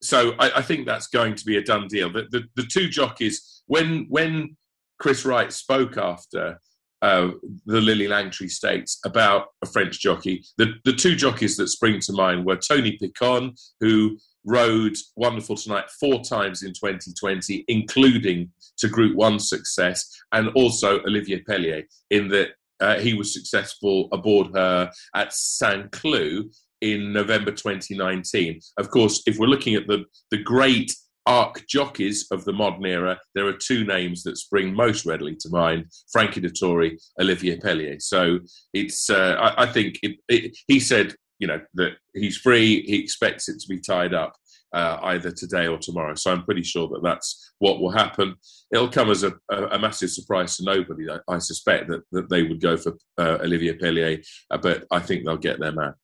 so 0.00 0.34
I, 0.38 0.58
I, 0.58 0.62
think 0.62 0.86
that's 0.86 1.08
going 1.08 1.34
to 1.34 1.44
be 1.44 1.56
a 1.56 1.64
done 1.64 1.88
deal. 1.88 2.12
The, 2.12 2.26
the, 2.30 2.44
the 2.54 2.62
two 2.62 2.88
jockeys, 2.88 3.62
when, 3.66 4.06
when 4.08 4.56
Chris 4.98 5.24
Wright 5.24 5.52
spoke 5.52 5.96
after 5.96 6.60
uh, 7.02 7.28
the 7.66 7.80
Lillie 7.80 8.08
Langtry 8.08 8.50
Stakes 8.50 8.98
about 9.04 9.48
a 9.62 9.66
French 9.66 10.00
jockey. 10.00 10.44
The, 10.56 10.74
the 10.84 10.92
two 10.92 11.14
jockeys 11.14 11.56
that 11.56 11.68
spring 11.68 12.00
to 12.00 12.12
mind 12.12 12.44
were 12.44 12.56
Tony 12.56 12.98
Piccone, 12.98 13.58
who 13.80 14.18
rode 14.44 14.96
Wonderful 15.16 15.56
Tonight 15.56 15.90
four 16.00 16.22
times 16.22 16.62
in 16.62 16.72
2020, 16.72 17.64
including 17.68 18.50
to 18.78 18.88
Group 18.88 19.16
1 19.16 19.38
success, 19.38 20.08
and 20.32 20.48
also 20.54 21.00
Olivier 21.00 21.42
Peslier, 21.42 21.84
in 22.10 22.28
that 22.28 22.50
uh, 22.80 22.98
he 22.98 23.14
was 23.14 23.32
successful 23.32 24.08
aboard 24.12 24.48
her 24.54 24.90
at 25.14 25.32
Saint 25.32 25.90
Cloud 25.92 26.46
in 26.80 27.12
November 27.12 27.50
2019. 27.50 28.60
Of 28.78 28.90
course, 28.90 29.22
if 29.26 29.38
we're 29.38 29.46
looking 29.46 29.74
at 29.74 29.86
the, 29.86 30.04
the 30.30 30.42
great 30.42 30.92
arc 31.26 31.66
jockeys 31.66 32.26
of 32.30 32.44
the 32.44 32.52
modern 32.52 32.86
era, 32.86 33.18
there 33.34 33.46
are 33.46 33.52
two 33.52 33.84
names 33.84 34.22
that 34.22 34.38
spring 34.38 34.74
most 34.74 35.06
readily 35.06 35.36
to 35.36 35.48
mind: 35.50 35.86
Frankie 36.10 36.40
Dettori, 36.40 36.98
Olivier 37.20 37.58
Peslier. 37.58 38.00
So 38.00 38.38
it's, 38.72 39.10
uh, 39.10 39.36
I, 39.38 39.64
I, 39.64 39.66
think 39.66 39.98
it, 40.02 40.16
it, 40.28 40.56
he 40.68 40.80
said, 40.80 41.14
you 41.38 41.46
know, 41.46 41.60
that 41.74 41.92
he's 42.14 42.36
free. 42.36 42.82
He 42.82 42.96
expects 42.96 43.48
it 43.48 43.60
to 43.60 43.68
be 43.68 43.80
tied 43.80 44.14
up 44.14 44.34
uh, 44.72 44.98
either 45.02 45.30
today 45.30 45.66
or 45.66 45.78
tomorrow. 45.78 46.14
So 46.14 46.32
I'm 46.32 46.44
pretty 46.44 46.62
sure 46.62 46.88
that 46.88 47.02
that's 47.02 47.52
what 47.58 47.80
will 47.80 47.90
happen. 47.90 48.34
It'll 48.72 48.88
come 48.88 49.10
as 49.10 49.22
a, 49.22 49.32
a, 49.50 49.64
a 49.68 49.78
massive 49.78 50.10
surprise 50.10 50.56
to 50.56 50.64
nobody. 50.64 51.10
I, 51.10 51.18
I, 51.28 51.38
suspect 51.38 51.88
that, 51.88 52.02
that 52.12 52.28
they 52.28 52.42
would 52.42 52.60
go 52.60 52.76
for 52.76 52.96
uh, 53.18 53.38
Olivier 53.42 53.78
Peslier, 53.78 54.26
uh, 54.50 54.58
but 54.58 54.84
I 54.90 54.98
think 54.98 55.24
they'll 55.24 55.36
get 55.36 55.60
their 55.60 55.72
man. 55.72 55.94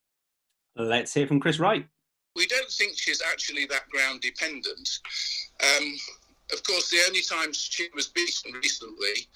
Let's 0.76 1.12
hear 1.12 1.26
from 1.26 1.40
Chris 1.40 1.58
Wright 1.58 1.86
we 2.34 2.46
don't 2.46 2.70
think 2.70 2.98
she's 2.98 3.22
actually 3.22 3.66
that 3.66 3.88
ground 3.90 4.20
dependent. 4.20 4.88
Um, 5.62 5.94
of 6.52 6.62
course, 6.64 6.90
the 6.90 7.00
only 7.06 7.22
time 7.22 7.52
she 7.52 7.88
was 7.94 8.08
beaten 8.08 8.52
recently 8.52 9.28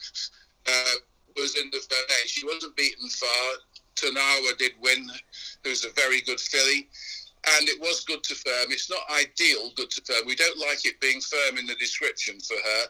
uh, 0.66 0.94
was 1.36 1.56
in 1.56 1.70
the 1.70 1.78
Vermeille. 1.78 2.26
She 2.26 2.46
wasn't 2.46 2.76
beaten 2.76 3.08
far. 3.08 3.52
Tarnawa 3.96 4.56
did 4.58 4.72
win, 4.80 5.08
who's 5.64 5.84
a 5.84 5.90
very 5.90 6.20
good 6.22 6.40
filly. 6.40 6.88
And 7.58 7.68
it 7.68 7.80
was 7.80 8.04
good 8.04 8.24
to 8.24 8.34
firm. 8.34 8.72
It's 8.72 8.90
not 8.90 9.02
ideal 9.08 9.70
good 9.76 9.90
to 9.90 10.02
firm. 10.02 10.26
We 10.26 10.34
don't 10.34 10.58
like 10.58 10.84
it 10.84 11.00
being 11.00 11.20
firm 11.20 11.58
in 11.58 11.66
the 11.66 11.76
description 11.76 12.40
for 12.40 12.56
her, 12.56 12.86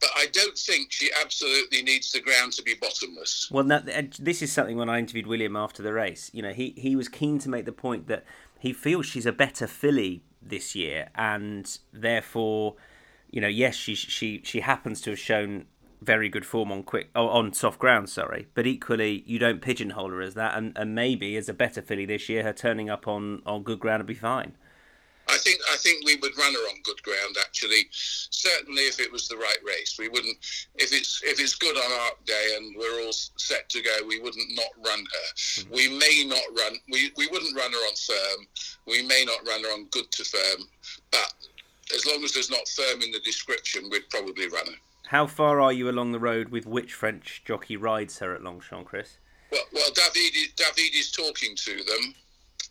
but 0.00 0.10
I 0.16 0.26
don't 0.32 0.58
think 0.58 0.90
she 0.90 1.10
absolutely 1.22 1.82
needs 1.82 2.10
the 2.10 2.20
ground 2.20 2.52
to 2.54 2.62
be 2.64 2.74
bottomless. 2.74 3.48
Well, 3.52 3.62
that, 3.64 4.16
this 4.18 4.42
is 4.42 4.50
something 4.50 4.76
when 4.76 4.88
I 4.88 4.98
interviewed 4.98 5.28
William 5.28 5.54
after 5.54 5.80
the 5.80 5.92
race. 5.92 6.28
You 6.34 6.42
know, 6.42 6.52
he, 6.52 6.74
he 6.76 6.96
was 6.96 7.08
keen 7.08 7.38
to 7.38 7.48
make 7.48 7.66
the 7.66 7.72
point 7.72 8.08
that 8.08 8.24
he 8.60 8.72
feels 8.74 9.06
she's 9.06 9.26
a 9.26 9.32
better 9.32 9.66
filly 9.66 10.22
this 10.42 10.74
year, 10.74 11.08
and 11.14 11.78
therefore, 11.92 12.76
you 13.30 13.40
know, 13.40 13.48
yes, 13.48 13.74
she 13.74 13.94
she 13.94 14.42
she 14.44 14.60
happens 14.60 15.00
to 15.00 15.10
have 15.10 15.18
shown 15.18 15.64
very 16.02 16.28
good 16.28 16.46
form 16.46 16.70
on 16.70 16.82
quick 16.82 17.10
oh, 17.14 17.28
on 17.28 17.52
soft 17.52 17.78
ground, 17.78 18.08
sorry, 18.08 18.48
but 18.54 18.66
equally 18.66 19.22
you 19.26 19.38
don't 19.38 19.62
pigeonhole 19.62 20.10
her 20.10 20.20
as 20.20 20.34
that, 20.34 20.56
and, 20.56 20.76
and 20.76 20.94
maybe 20.94 21.36
as 21.36 21.48
a 21.48 21.54
better 21.54 21.80
filly 21.80 22.04
this 22.04 22.28
year, 22.28 22.42
her 22.42 22.52
turning 22.52 22.90
up 22.90 23.08
on 23.08 23.42
on 23.46 23.62
good 23.62 23.80
ground 23.80 24.00
would 24.00 24.06
be 24.06 24.14
fine. 24.14 24.56
I 25.30 25.38
think 25.38 25.60
I 25.72 25.76
think 25.76 26.04
we 26.04 26.16
would 26.16 26.36
run 26.36 26.52
her 26.52 26.68
on 26.70 26.82
good 26.82 27.02
ground. 27.02 27.36
Actually, 27.40 27.86
certainly 27.92 28.82
if 28.82 29.00
it 29.00 29.12
was 29.12 29.28
the 29.28 29.36
right 29.36 29.58
race, 29.64 29.96
we 29.98 30.08
wouldn't. 30.08 30.36
If 30.76 30.92
it's 30.92 31.22
if 31.24 31.40
it's 31.40 31.54
good 31.54 31.76
on 31.76 32.00
Arc 32.02 32.24
Day 32.26 32.54
and 32.56 32.74
we're 32.76 33.04
all 33.04 33.12
set 33.12 33.68
to 33.70 33.82
go, 33.82 33.98
we 34.06 34.20
wouldn't 34.20 34.56
not 34.56 34.72
run 34.84 35.00
her. 35.00 35.34
Mm-hmm. 35.34 35.74
We 35.74 35.88
may 35.88 36.24
not 36.26 36.44
run. 36.58 36.76
We 36.90 37.12
we 37.16 37.28
wouldn't 37.28 37.56
run 37.56 37.72
her 37.72 37.78
on 37.78 37.94
firm. 37.94 38.46
We 38.86 39.02
may 39.02 39.24
not 39.24 39.46
run 39.46 39.62
her 39.62 39.72
on 39.72 39.86
good 39.86 40.10
to 40.12 40.24
firm. 40.24 40.66
But 41.10 41.32
as 41.94 42.06
long 42.06 42.22
as 42.24 42.32
there's 42.32 42.50
not 42.50 42.66
firm 42.68 43.02
in 43.02 43.12
the 43.12 43.20
description, 43.20 43.88
we'd 43.90 44.08
probably 44.10 44.48
run 44.48 44.66
her. 44.66 44.78
How 45.06 45.26
far 45.26 45.60
are 45.60 45.72
you 45.72 45.90
along 45.90 46.12
the 46.12 46.20
road 46.20 46.50
with 46.50 46.66
which 46.66 46.94
French 46.94 47.42
jockey 47.44 47.76
rides 47.76 48.20
her 48.20 48.32
at 48.32 48.44
Longchamp, 48.44 48.86
Chris? 48.86 49.18
Well, 49.50 49.62
well, 49.72 49.90
David, 49.92 50.32
David 50.54 50.94
is 50.94 51.10
talking 51.10 51.56
to 51.56 51.76
them. 51.82 52.14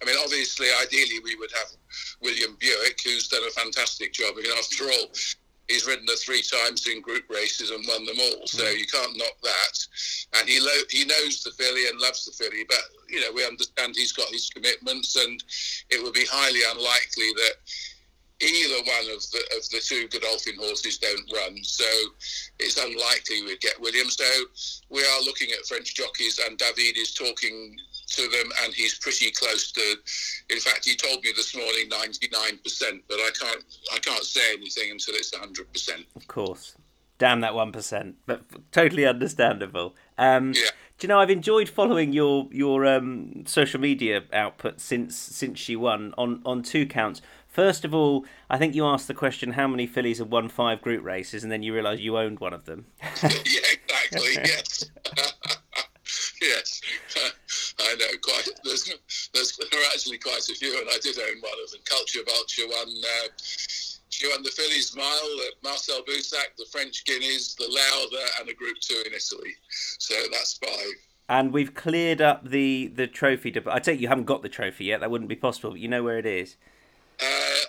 I 0.02 0.06
mean, 0.06 0.16
obviously, 0.24 0.68
ideally, 0.82 1.20
we 1.24 1.36
would 1.36 1.52
have 1.52 1.68
William 2.22 2.56
Buick, 2.60 3.00
who's 3.04 3.28
done 3.28 3.44
a 3.48 3.52
fantastic 3.52 4.14
job. 4.14 4.36
I 4.38 4.42
mean, 4.42 4.52
after 4.58 4.86
all, 4.86 5.12
he's 5.70 5.86
ridden 5.86 6.08
her 6.08 6.16
three 6.16 6.42
times 6.42 6.88
in 6.88 7.02
group 7.02 7.30
races 7.30 7.70
and 7.70 7.86
won 7.88 8.06
them 8.06 8.18
all. 8.20 8.48
So 8.48 8.64
mm. 8.64 8.78
you 8.78 8.86
can't 8.88 9.18
knock 9.18 9.38
that. 9.44 9.78
And 10.40 10.50
he 10.50 10.60
lo- 10.60 10.88
he 10.90 11.06
knows 11.06 11.44
the 11.44 11.52
filly 11.52 11.88
and 11.88 12.00
loves 12.00 12.26
the 12.26 12.32
filly, 12.32 12.66
but 12.68 12.84
you 13.08 13.22
know 13.22 13.32
we 13.34 13.46
understand 13.46 13.96
he's 13.96 14.12
got 14.12 14.28
his 14.30 14.50
commitments, 14.50 15.16
and 15.16 15.42
it 15.90 16.04
would 16.04 16.14
be 16.14 16.26
highly 16.30 16.62
unlikely 16.72 17.32
that 17.36 17.56
either 18.42 18.84
one 18.86 19.16
of 19.16 19.22
the 19.32 19.42
of 19.58 19.70
the 19.70 19.82
two 19.84 20.08
Godolphin 20.08 20.56
horses 20.60 20.98
don't 20.98 21.32
run. 21.34 21.64
So 21.64 21.86
it's 22.60 22.78
unlikely 22.78 23.44
we'd 23.44 23.62
get 23.62 23.80
William. 23.80 24.10
So 24.10 24.26
we 24.90 25.02
are 25.02 25.22
looking 25.24 25.50
at 25.52 25.66
French 25.68 25.96
jockeys, 25.96 26.40
and 26.40 26.58
David 26.58 26.98
is 26.98 27.14
talking 27.14 27.76
to 28.10 28.24
them, 28.24 28.52
and 28.64 28.74
he's 28.74 28.98
pretty 28.98 29.32
close 29.32 29.72
to. 29.72 29.96
In 30.50 30.60
fact, 30.60 30.86
he 30.86 30.96
told 30.96 31.24
me 31.24 31.32
this 31.36 31.56
morning 31.56 31.90
ninety 31.90 32.28
nine 32.32 32.58
percent, 32.64 33.04
but 33.08 33.16
I 33.16 33.30
can't 33.40 33.64
I 33.94 34.00
can't 34.00 34.24
say 34.24 34.54
anything 34.54 34.92
until 34.92 35.16
it's 35.16 35.36
hundred 35.36 35.72
percent. 35.72 36.06
Of 36.16 36.28
course, 36.28 36.76
damn 37.18 37.42
that 37.42 37.54
one 37.54 37.72
percent, 37.72 38.16
but 38.26 38.42
totally 38.72 39.06
understandable. 39.06 39.96
Um, 40.18 40.54
yeah. 40.56 40.70
Do 40.98 41.08
you 41.08 41.10
know 41.10 41.20
I've 41.20 41.30
enjoyed 41.30 41.70
following 41.70 42.12
your 42.12 42.48
your 42.52 42.86
um, 42.86 43.46
social 43.46 43.80
media 43.80 44.24
output 44.34 44.82
since 44.82 45.16
since 45.16 45.58
she 45.58 45.76
won 45.76 46.14
on 46.18 46.42
on 46.46 46.62
two 46.62 46.86
counts. 46.86 47.22
First 47.48 47.84
of 47.84 47.96
all, 47.96 48.26
I 48.50 48.58
think 48.58 48.76
you 48.76 48.86
asked 48.86 49.08
the 49.08 49.14
question 49.14 49.54
how 49.54 49.68
many 49.68 49.88
fillies 49.88 50.20
have 50.20 50.30
won 50.30 50.50
five 50.50 50.82
group 50.82 51.04
races, 51.04 51.44
and 51.44 51.52
then 51.52 51.64
you 51.64 51.74
realised 51.74 52.02
you 52.02 52.18
owned 52.18 52.40
one 52.40 52.54
of 52.54 52.66
them. 52.66 52.86
yeah, 53.24 53.62
exactly. 53.72 54.34
yes. 54.36 54.92
yes. 56.42 56.82
I 57.80 57.96
know 57.96 58.18
quite. 58.22 58.50
There's, 58.64 58.92
there's, 59.34 59.58
there 59.58 59.80
are 59.80 59.92
actually 59.94 60.18
quite 60.18 60.48
a 60.50 60.54
few, 60.54 60.78
and 60.80 60.90
I 60.90 60.98
did 61.02 61.18
own 61.18 61.42
one 61.42 61.52
of 61.64 61.72
them. 61.72 61.82
Culture 61.86 62.20
Vulture 62.26 62.68
won. 62.68 62.88
Uh, 62.88 63.28
she 64.10 64.28
won 64.28 64.44
the 64.44 64.50
Fillies 64.50 64.96
Mile, 64.96 65.06
uh, 65.06 65.52
Marcel 65.64 66.04
Boussac, 66.04 66.56
the 66.58 66.66
French 66.72 67.06
Guineas, 67.06 67.56
the 67.56 67.68
Lauda, 67.68 68.26
and 68.40 68.50
a 68.50 68.54
Group 68.54 68.78
Two 68.82 69.02
in 69.06 69.14
Italy. 69.14 69.54
So 69.70 70.16
that's 70.32 70.58
five. 70.58 70.94
And 71.30 71.54
we've 71.54 71.74
cleared 71.74 72.22
up 72.22 72.50
the 72.50 72.88
the 72.88 73.08
trophy. 73.08 73.56
I 73.68 73.80
take 73.80 74.00
you 74.00 74.08
haven't 74.08 74.26
got 74.26 74.42
the 74.42 74.50
trophy 74.50 74.86
yet. 74.86 75.00
That 75.00 75.12
wouldn't 75.12 75.30
be 75.30 75.36
possible, 75.36 75.72
but 75.72 75.80
you 75.80 75.88
know 75.88 76.04
where 76.04 76.18
it 76.18 76.26
is. 76.26 76.58
Uh, 77.22 77.60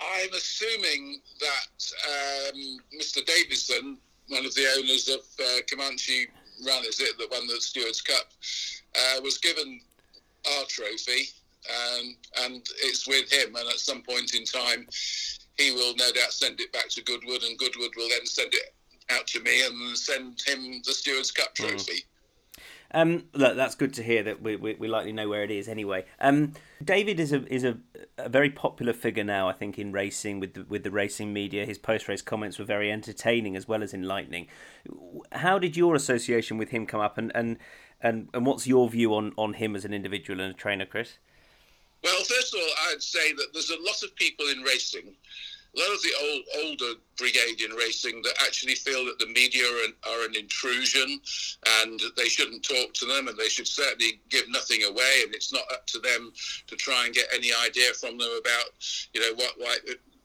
I'm 0.00 0.32
assuming 0.32 1.20
that 1.40 1.92
um, 2.08 2.78
Mr. 2.98 3.24
Davison, 3.24 3.98
one 4.28 4.46
of 4.46 4.54
the 4.54 4.66
owners 4.78 5.08
of 5.08 5.20
uh, 5.40 5.60
Comanche 5.68 6.28
Run, 6.66 6.84
is 6.84 7.00
it 7.00 7.18
that 7.18 7.30
won 7.30 7.46
the 7.46 7.60
Stewards 7.60 8.00
Cup, 8.00 8.26
uh, 8.94 9.20
was 9.22 9.38
given 9.38 9.80
our 10.56 10.64
trophy, 10.66 11.28
um, 11.68 12.16
and 12.42 12.66
it's 12.82 13.06
with 13.08 13.32
him. 13.32 13.56
And 13.56 13.68
at 13.68 13.78
some 13.78 14.02
point 14.02 14.34
in 14.34 14.44
time, 14.44 14.86
he 15.56 15.72
will 15.72 15.94
no 15.96 16.10
doubt 16.12 16.32
send 16.32 16.60
it 16.60 16.72
back 16.72 16.88
to 16.90 17.02
Goodwood, 17.02 17.42
and 17.42 17.58
Goodwood 17.58 17.92
will 17.96 18.08
then 18.08 18.26
send 18.26 18.54
it 18.54 18.74
out 19.10 19.26
to 19.28 19.40
me 19.40 19.64
and 19.66 19.96
send 19.96 20.40
him 20.46 20.82
the 20.84 20.92
Stewards 20.92 21.30
Cup 21.30 21.54
mm. 21.54 21.68
trophy. 21.68 21.92
Mm. 21.92 22.04
Um, 22.94 23.24
look, 23.32 23.56
that's 23.56 23.74
good 23.74 23.92
to 23.94 24.04
hear 24.04 24.22
that 24.22 24.40
we, 24.40 24.54
we, 24.54 24.74
we, 24.74 24.86
likely 24.86 25.10
know 25.10 25.28
where 25.28 25.42
it 25.42 25.50
is 25.50 25.66
anyway. 25.66 26.04
Um, 26.20 26.52
David 26.84 27.18
is 27.18 27.32
a 27.32 27.46
is 27.52 27.64
a, 27.64 27.78
a 28.18 28.28
very 28.28 28.50
popular 28.50 28.92
figure 28.92 29.24
now, 29.24 29.48
I 29.48 29.52
think, 29.52 29.78
in 29.78 29.92
racing 29.92 30.40
with 30.40 30.54
the, 30.54 30.64
with 30.64 30.84
the 30.84 30.90
racing 30.90 31.32
media. 31.32 31.64
His 31.64 31.78
post 31.78 32.08
race 32.08 32.22
comments 32.22 32.58
were 32.58 32.64
very 32.64 32.92
entertaining 32.92 33.56
as 33.56 33.66
well 33.66 33.82
as 33.82 33.94
enlightening. 33.94 34.48
How 35.32 35.58
did 35.58 35.76
your 35.76 35.94
association 35.94 36.58
with 36.58 36.70
him 36.70 36.86
come 36.86 37.00
up, 37.00 37.16
and 37.18 37.32
and, 37.34 37.58
and, 38.00 38.28
and 38.34 38.44
what's 38.46 38.66
your 38.66 38.88
view 38.88 39.14
on, 39.14 39.32
on 39.38 39.54
him 39.54 39.74
as 39.74 39.84
an 39.84 39.94
individual 39.94 40.40
and 40.40 40.54
a 40.54 40.56
trainer, 40.56 40.86
Chris? 40.86 41.18
Well, 42.02 42.22
first 42.24 42.54
of 42.54 42.60
all, 42.60 42.90
I'd 42.90 43.02
say 43.02 43.32
that 43.32 43.48
there's 43.52 43.70
a 43.70 43.80
lot 43.80 44.02
of 44.02 44.14
people 44.16 44.46
in 44.48 44.60
racing 44.62 45.14
a 45.74 45.80
lot 45.80 45.94
of 45.94 46.02
the 46.02 46.12
old, 46.22 46.66
older 46.66 47.00
brigade 47.16 47.60
in 47.60 47.74
racing 47.76 48.22
that 48.22 48.34
actually 48.42 48.74
feel 48.74 49.04
that 49.04 49.18
the 49.18 49.26
media 49.26 49.64
are 49.64 49.84
an, 49.84 49.94
are 50.08 50.24
an, 50.26 50.34
intrusion 50.36 51.20
and 51.80 52.00
they 52.16 52.28
shouldn't 52.28 52.62
talk 52.62 52.92
to 52.92 53.06
them 53.06 53.28
and 53.28 53.38
they 53.38 53.48
should 53.48 53.66
certainly 53.66 54.20
give 54.28 54.48
nothing 54.48 54.82
away 54.84 55.22
and 55.24 55.34
it's 55.34 55.52
not 55.52 55.62
up 55.72 55.86
to 55.86 55.98
them 56.00 56.32
to 56.66 56.76
try 56.76 57.04
and 57.04 57.14
get 57.14 57.26
any 57.34 57.50
idea 57.64 57.92
from 57.94 58.18
them 58.18 58.28
about 58.40 58.64
you 59.12 59.20
know 59.20 59.34
what 59.36 59.52
why 59.58 59.76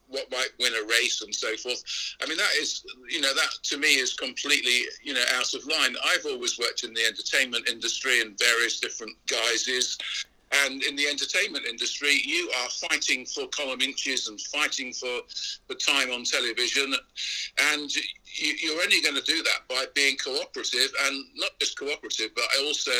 what 0.10 0.29
might 0.32 0.50
win 0.60 0.74
a 0.74 0.88
race 0.88 1.22
and 1.22 1.34
so 1.34 1.56
forth. 1.56 1.84
I 2.22 2.27
mean, 2.27 2.38
that 2.38 2.50
is, 2.60 2.84
you 3.10 3.22
know, 3.22 3.34
that 3.34 3.50
to 3.63 3.77
me 3.77 3.96
is 3.96 4.13
completely, 4.13 4.82
you 5.03 5.13
know, 5.13 5.24
out 5.36 5.53
of 5.53 5.65
line. 5.68 5.96
I've 6.06 6.25
always 6.25 6.58
worked 6.60 6.84
in 6.84 6.94
the 6.94 7.06
entertainment 7.06 7.70
industry 7.70 8.20
in 8.22 8.36
various 8.38 8.79
different 8.79 9.15
guises. 9.27 9.98
And 10.51 10.82
in 10.84 10.96
the 10.96 11.08
entertainment 11.08 11.65
industry, 11.65 12.22
you 12.25 12.50
are 12.62 12.70
fighting 12.70 13.25
for 13.25 13.48
column 13.48 13.82
inches 13.82 14.27
and 14.27 14.39
fighting 14.41 14.91
for 14.94 15.22
the 15.68 15.75
time 15.75 16.12
on 16.12 16.24
television. 16.24 16.94
And 17.74 17.91
you, 18.36 18.74
are 18.74 18.82
only 18.82 19.01
going 19.01 19.15
to 19.15 19.22
do 19.22 19.44
that 19.44 19.68
by 19.68 19.86
being 19.94 20.18
cooperative 20.18 20.91
and 21.06 21.25
not 21.36 21.51
just 21.60 21.77
cooperative, 21.77 22.32
but 22.36 22.46
also 22.65 22.91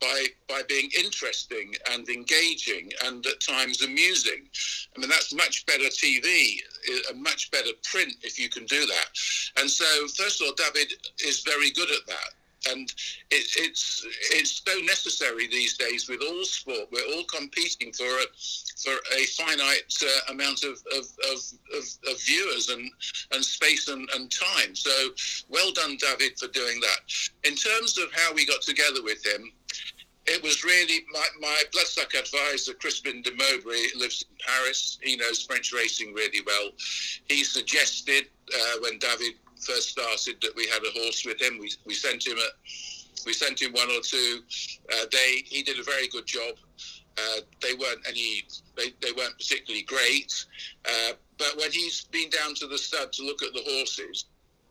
by, 0.00 0.26
by 0.48 0.62
being 0.68 0.90
interesting 0.98 1.74
and 1.92 2.08
engaging 2.08 2.90
and 3.04 3.24
at 3.26 3.40
times 3.40 3.82
amusing. 3.82 4.48
I 4.96 5.00
mean, 5.00 5.10
that's 5.10 5.34
much 5.34 5.66
better 5.66 5.84
TV, 5.84 6.56
a 7.10 7.14
much 7.14 7.50
better 7.50 7.70
print 7.84 8.14
if 8.22 8.38
you 8.38 8.48
can 8.48 8.64
do 8.66 8.86
that. 8.86 9.06
And 9.58 9.70
so, 9.70 9.84
first 10.08 10.40
of 10.40 10.48
all, 10.48 10.54
David 10.54 10.92
is 11.24 11.40
very 11.42 11.70
good 11.70 11.90
at 11.90 12.06
that 12.06 12.34
and 12.68 12.90
it, 13.30 13.46
it's 13.56 14.06
it's 14.32 14.62
so 14.66 14.78
necessary 14.80 15.46
these 15.48 15.76
days 15.76 16.08
with 16.08 16.20
all 16.22 16.44
sport. 16.44 16.88
We're 16.92 17.16
all 17.16 17.24
competing 17.24 17.92
for 17.92 18.04
a 18.04 18.26
for 18.82 18.92
a 19.16 19.24
finite 19.26 19.94
uh, 20.02 20.32
amount 20.32 20.64
of, 20.64 20.82
of, 20.96 21.04
of, 21.30 21.38
of, 22.08 22.20
viewers 22.22 22.68
and 22.68 22.90
and 23.32 23.44
space 23.44 23.88
and, 23.88 24.08
and 24.14 24.30
time. 24.30 24.74
So 24.74 24.90
well 25.48 25.72
done, 25.72 25.96
David, 25.98 26.38
for 26.38 26.48
doing 26.48 26.80
that. 26.80 27.00
In 27.44 27.54
terms 27.54 27.98
of 27.98 28.12
how 28.12 28.34
we 28.34 28.46
got 28.46 28.62
together 28.62 29.02
with 29.02 29.24
him. 29.24 29.52
It 30.26 30.42
was 30.42 30.62
really 30.62 31.00
my, 31.12 31.26
my 31.40 31.62
bloodstock 31.74 32.16
advisor, 32.16 32.74
Crispin 32.74 33.22
de 33.22 33.30
Moubray, 33.32 33.86
lives 33.96 34.22
in 34.22 34.36
Paris. 34.46 34.98
He 35.02 35.16
knows 35.16 35.42
French 35.42 35.72
racing 35.72 36.12
really 36.12 36.40
well. 36.46 36.70
He 37.26 37.42
suggested 37.42 38.26
uh, 38.54 38.76
when 38.82 38.98
David 38.98 39.34
first 39.60 39.90
started 39.90 40.40
that 40.42 40.54
we 40.56 40.66
had 40.68 40.82
a 40.82 41.00
horse 41.00 41.24
with 41.24 41.40
him. 41.40 41.58
We, 41.58 41.70
we 41.86 41.94
sent 41.94 42.26
him 42.26 42.38
a, 42.38 42.48
we 43.26 43.32
sent 43.32 43.60
him 43.60 43.72
one 43.72 43.90
or 43.90 44.00
two. 44.02 44.40
Uh, 44.92 45.06
they 45.12 45.42
he 45.44 45.62
did 45.62 45.78
a 45.78 45.82
very 45.82 46.08
good 46.08 46.26
job. 46.26 46.56
Uh, 47.18 47.40
they 47.60 47.74
weren't 47.74 48.00
any 48.08 48.44
they, 48.76 48.94
they 49.02 49.12
weren't 49.12 49.36
particularly 49.36 49.82
great, 49.82 50.46
uh, 50.86 51.12
but 51.38 51.54
when 51.56 51.70
he's 51.70 52.02
been 52.12 52.30
down 52.30 52.54
to 52.54 52.66
the 52.66 52.78
stud 52.78 53.12
to 53.12 53.24
look 53.24 53.42
at 53.42 53.52
the 53.52 53.62
horses, 53.66 54.26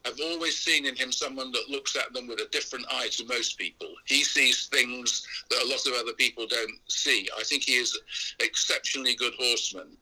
I've 0.06 0.20
always 0.22 0.58
seen 0.58 0.86
in 0.86 0.96
him 0.96 1.12
someone 1.12 1.52
that 1.52 1.70
looks 1.70 1.96
at 1.96 2.14
them 2.14 2.28
with 2.28 2.40
a 2.40 2.48
different 2.52 2.86
eye 2.92 3.10
to 3.12 3.26
most 3.26 3.58
people. 3.58 3.90
He 4.06 4.24
sees 4.24 4.68
things 4.68 5.28
that 5.50 5.64
a 5.64 5.68
lot 5.68 5.86
of 5.86 5.94
other 6.00 6.14
people 6.14 6.48
don't 6.48 6.80
see. 6.88 7.28
I 7.38 7.44
think 7.44 7.64
he 7.64 7.74
is 7.74 7.94
an 8.40 8.46
exceptionally 8.46 9.16
good 9.16 9.34
horseman. 9.38 9.98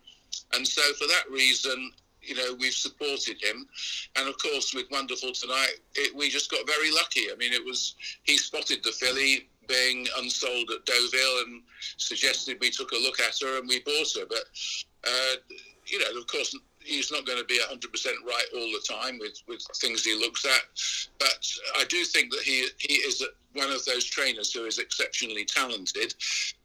And 0.53 0.67
so, 0.67 0.81
for 0.93 1.07
that 1.07 1.23
reason, 1.31 1.91
you 2.27 2.35
know, 2.35 2.55
we've 2.59 2.73
supported 2.73 3.41
him. 3.41 3.67
And 4.15 4.27
of 4.27 4.37
course, 4.37 4.73
with 4.73 4.85
Wonderful 4.91 5.31
Tonight, 5.31 5.75
it, 5.95 6.15
we 6.15 6.29
just 6.29 6.51
got 6.51 6.67
very 6.67 6.91
lucky. 6.91 7.31
I 7.31 7.35
mean, 7.37 7.53
it 7.53 7.63
was, 7.63 7.95
he 8.23 8.37
spotted 8.37 8.83
the 8.83 8.91
filly 8.91 9.47
being 9.67 10.07
unsold 10.17 10.69
at 10.71 10.85
Deauville 10.85 11.43
and 11.45 11.61
suggested 11.97 12.57
we 12.59 12.69
took 12.69 12.91
a 12.91 12.95
look 12.95 13.19
at 13.19 13.37
her 13.41 13.59
and 13.59 13.67
we 13.67 13.79
bought 13.79 14.13
her. 14.19 14.25
But, 14.27 14.43
uh, 15.07 15.35
you 15.85 15.99
know, 15.99 16.19
of 16.19 16.27
course, 16.27 16.55
he's 16.79 17.11
not 17.11 17.25
going 17.25 17.39
to 17.39 17.45
be 17.45 17.59
100% 17.59 18.05
right 18.25 18.45
all 18.55 18.71
the 18.71 18.83
time 18.87 19.19
with, 19.19 19.41
with 19.47 19.61
things 19.81 20.03
he 20.03 20.15
looks 20.15 20.45
at. 20.45 20.61
But 21.19 21.45
I 21.77 21.85
do 21.85 22.03
think 22.05 22.31
that 22.31 22.41
he, 22.43 22.67
he 22.77 22.95
is 22.95 23.23
one 23.53 23.71
of 23.71 23.83
those 23.85 24.05
trainers 24.05 24.53
who 24.53 24.65
is 24.65 24.79
exceptionally 24.79 25.45
talented. 25.45 26.13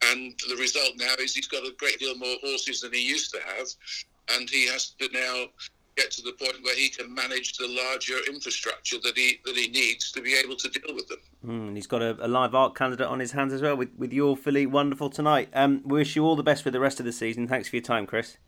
And 0.04 0.34
the 0.48 0.56
result 0.56 0.92
now 0.96 1.14
is 1.18 1.34
he's 1.34 1.48
got 1.48 1.66
a 1.66 1.74
great 1.78 1.98
deal 1.98 2.16
more 2.16 2.36
horses 2.42 2.80
than 2.80 2.92
he 2.92 3.06
used 3.06 3.32
to 3.32 3.40
have 3.56 3.68
and 4.30 4.48
he 4.48 4.66
has 4.68 4.90
to 5.00 5.08
now 5.12 5.46
get 5.96 6.10
to 6.10 6.22
the 6.22 6.32
point 6.32 6.56
where 6.62 6.74
he 6.74 6.88
can 6.88 7.14
manage 7.14 7.56
the 7.58 7.68
larger 7.68 8.16
infrastructure 8.28 8.96
that 9.02 9.16
he 9.16 9.40
that 9.44 9.56
he 9.56 9.68
needs 9.68 10.10
to 10.12 10.22
be 10.22 10.34
able 10.34 10.56
to 10.56 10.68
deal 10.68 10.94
with 10.94 11.08
them. 11.08 11.18
Mm, 11.44 11.68
and 11.68 11.76
he's 11.76 11.86
got 11.86 12.02
a, 12.02 12.16
a, 12.24 12.28
live 12.28 12.54
Arc 12.54 12.74
candidate 12.76 13.06
on 13.06 13.20
his 13.20 13.32
hands 13.32 13.52
as 13.52 13.60
well 13.60 13.76
with, 13.76 13.90
with 13.96 14.12
your 14.12 14.36
filly. 14.36 14.66
Wonderful 14.66 15.10
tonight. 15.10 15.48
Um, 15.52 15.82
we 15.84 15.98
wish 15.98 16.16
you 16.16 16.24
all 16.24 16.36
the 16.36 16.42
best 16.42 16.62
for 16.62 16.70
the 16.70 16.80
rest 16.80 17.00
of 17.00 17.06
the 17.06 17.12
season. 17.12 17.46
Thanks 17.46 17.68
for 17.68 17.76
your 17.76 17.82
time, 17.82 18.06
Chris. 18.06 18.38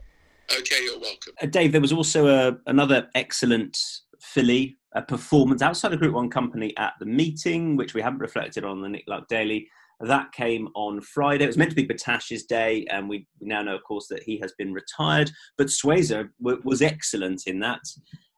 Okay, 0.59 0.83
you're 0.85 1.01
welcome. 1.01 1.35
Uh, 1.41 1.47
Dave, 1.47 1.73
there 1.73 1.81
was 1.81 1.93
also 1.93 2.29
a, 2.29 2.57
another 2.67 3.09
excellent 3.15 3.79
filly 4.21 4.77
a 4.95 5.03
performance 5.03 5.61
outside 5.61 5.93
of 5.93 5.99
Group 5.99 6.15
One 6.15 6.31
company 6.31 6.73
at 6.77 6.95
the 7.01 7.07
meeting, 7.07 7.77
which 7.77 7.95
we 7.95 8.03
haven't 8.03 8.21
reflected 8.21 8.65
on 8.65 8.81
the 8.81 8.89
Nick 8.89 9.05
Luck 9.09 9.27
Daily. 9.29 9.69
That 10.07 10.33
came 10.33 10.69
on 10.75 11.01
Friday. 11.01 11.45
It 11.45 11.49
was 11.49 11.57
meant 11.57 11.71
to 11.71 11.77
be 11.77 11.87
Battaash's 11.87 12.45
day, 12.45 12.87
and 12.91 13.09
we 13.09 13.27
now 13.41 13.63
know, 13.63 13.75
of 13.75 13.83
course, 13.85 14.07
that 14.09 14.23
he 14.23 14.39
has 14.39 14.53
been 14.59 14.73
retired. 14.73 15.31
But 15.57 15.69
Suesa 15.69 16.29
w- 16.43 16.63
was 16.65 16.83
excellent 16.83 17.43
in 17.47 17.61
that. 17.61 17.81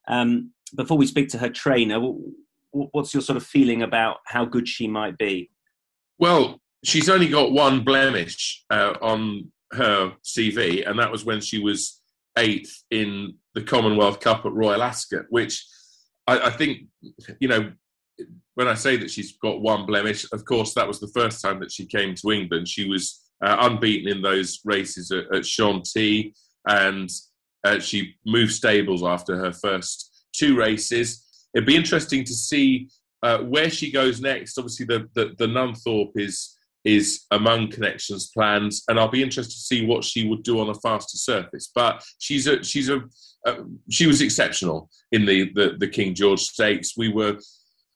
Um, 0.08 0.52
before 0.74 0.96
we 0.96 1.06
speak 1.06 1.28
to 1.30 1.38
her 1.38 1.48
trainer, 1.48 1.94
w- 1.94 2.32
what's 2.70 3.14
your 3.14 3.22
sort 3.22 3.36
of 3.36 3.44
feeling 3.44 3.82
about 3.82 4.18
how 4.26 4.44
good 4.44 4.68
she 4.68 4.86
might 4.86 5.18
be? 5.18 5.50
Well, 6.18 6.60
she's 6.84 7.08
only 7.08 7.28
got 7.28 7.52
one 7.52 7.84
blemish 7.84 8.64
uh, 8.70 8.94
on 9.02 9.50
her 9.72 10.14
CV, 10.24 10.88
and 10.88 10.98
that 10.98 11.10
was 11.10 11.24
when 11.24 11.40
she 11.40 11.58
was 11.58 12.00
eighth 12.38 12.82
in 12.90 13.34
the 13.54 13.62
Commonwealth 13.62 14.20
Cup 14.20 14.44
at 14.44 14.52
Royal 14.52 14.82
Ascot, 14.82 15.24
which 15.30 15.64
I, 16.26 16.38
I 16.46 16.50
think, 16.50 16.86
you 17.40 17.48
know, 17.48 17.72
when 18.56 18.68
I 18.68 18.74
say 18.74 18.96
that 18.96 19.10
she's 19.10 19.36
got 19.36 19.60
one 19.60 19.84
blemish, 19.84 20.26
of 20.32 20.44
course, 20.46 20.72
that 20.74 20.88
was 20.88 20.98
the 20.98 21.12
first 21.14 21.42
time 21.42 21.60
that 21.60 21.70
she 21.70 21.84
came 21.86 22.14
to 22.14 22.32
England. 22.32 22.66
She 22.66 22.88
was 22.88 23.20
uh, 23.44 23.56
unbeaten 23.60 24.08
in 24.10 24.22
those 24.22 24.60
races 24.64 25.10
at, 25.10 25.32
at 25.34 25.46
Chantilly, 25.46 26.34
and 26.66 27.10
uh, 27.64 27.78
she 27.78 28.14
moved 28.24 28.52
stables 28.52 29.04
after 29.04 29.36
her 29.36 29.52
first 29.52 30.24
two 30.32 30.56
races. 30.56 31.48
It'd 31.54 31.66
be 31.66 31.76
interesting 31.76 32.24
to 32.24 32.32
see 32.32 32.88
uh, 33.22 33.38
where 33.40 33.68
she 33.68 33.92
goes 33.92 34.22
next. 34.22 34.56
Obviously, 34.56 34.86
the, 34.86 35.06
the, 35.14 35.34
the 35.38 35.46
Nunthorpe 35.46 36.12
is 36.16 36.54
is 36.84 37.24
among 37.32 37.68
connections 37.68 38.30
plans, 38.32 38.84
and 38.88 38.98
I'll 38.98 39.08
be 39.08 39.22
interested 39.22 39.52
to 39.52 39.60
see 39.60 39.84
what 39.84 40.04
she 40.04 40.28
would 40.28 40.44
do 40.44 40.60
on 40.60 40.70
a 40.70 40.74
faster 40.74 41.18
surface. 41.18 41.70
But 41.74 42.02
she's 42.18 42.46
a 42.46 42.62
she's 42.62 42.88
a 42.88 43.02
uh, 43.44 43.56
she 43.90 44.06
was 44.06 44.22
exceptional 44.22 44.88
in 45.12 45.26
the, 45.26 45.52
the 45.52 45.76
the 45.78 45.88
King 45.88 46.14
George 46.14 46.40
Stakes. 46.40 46.96
We 46.96 47.12
were 47.12 47.38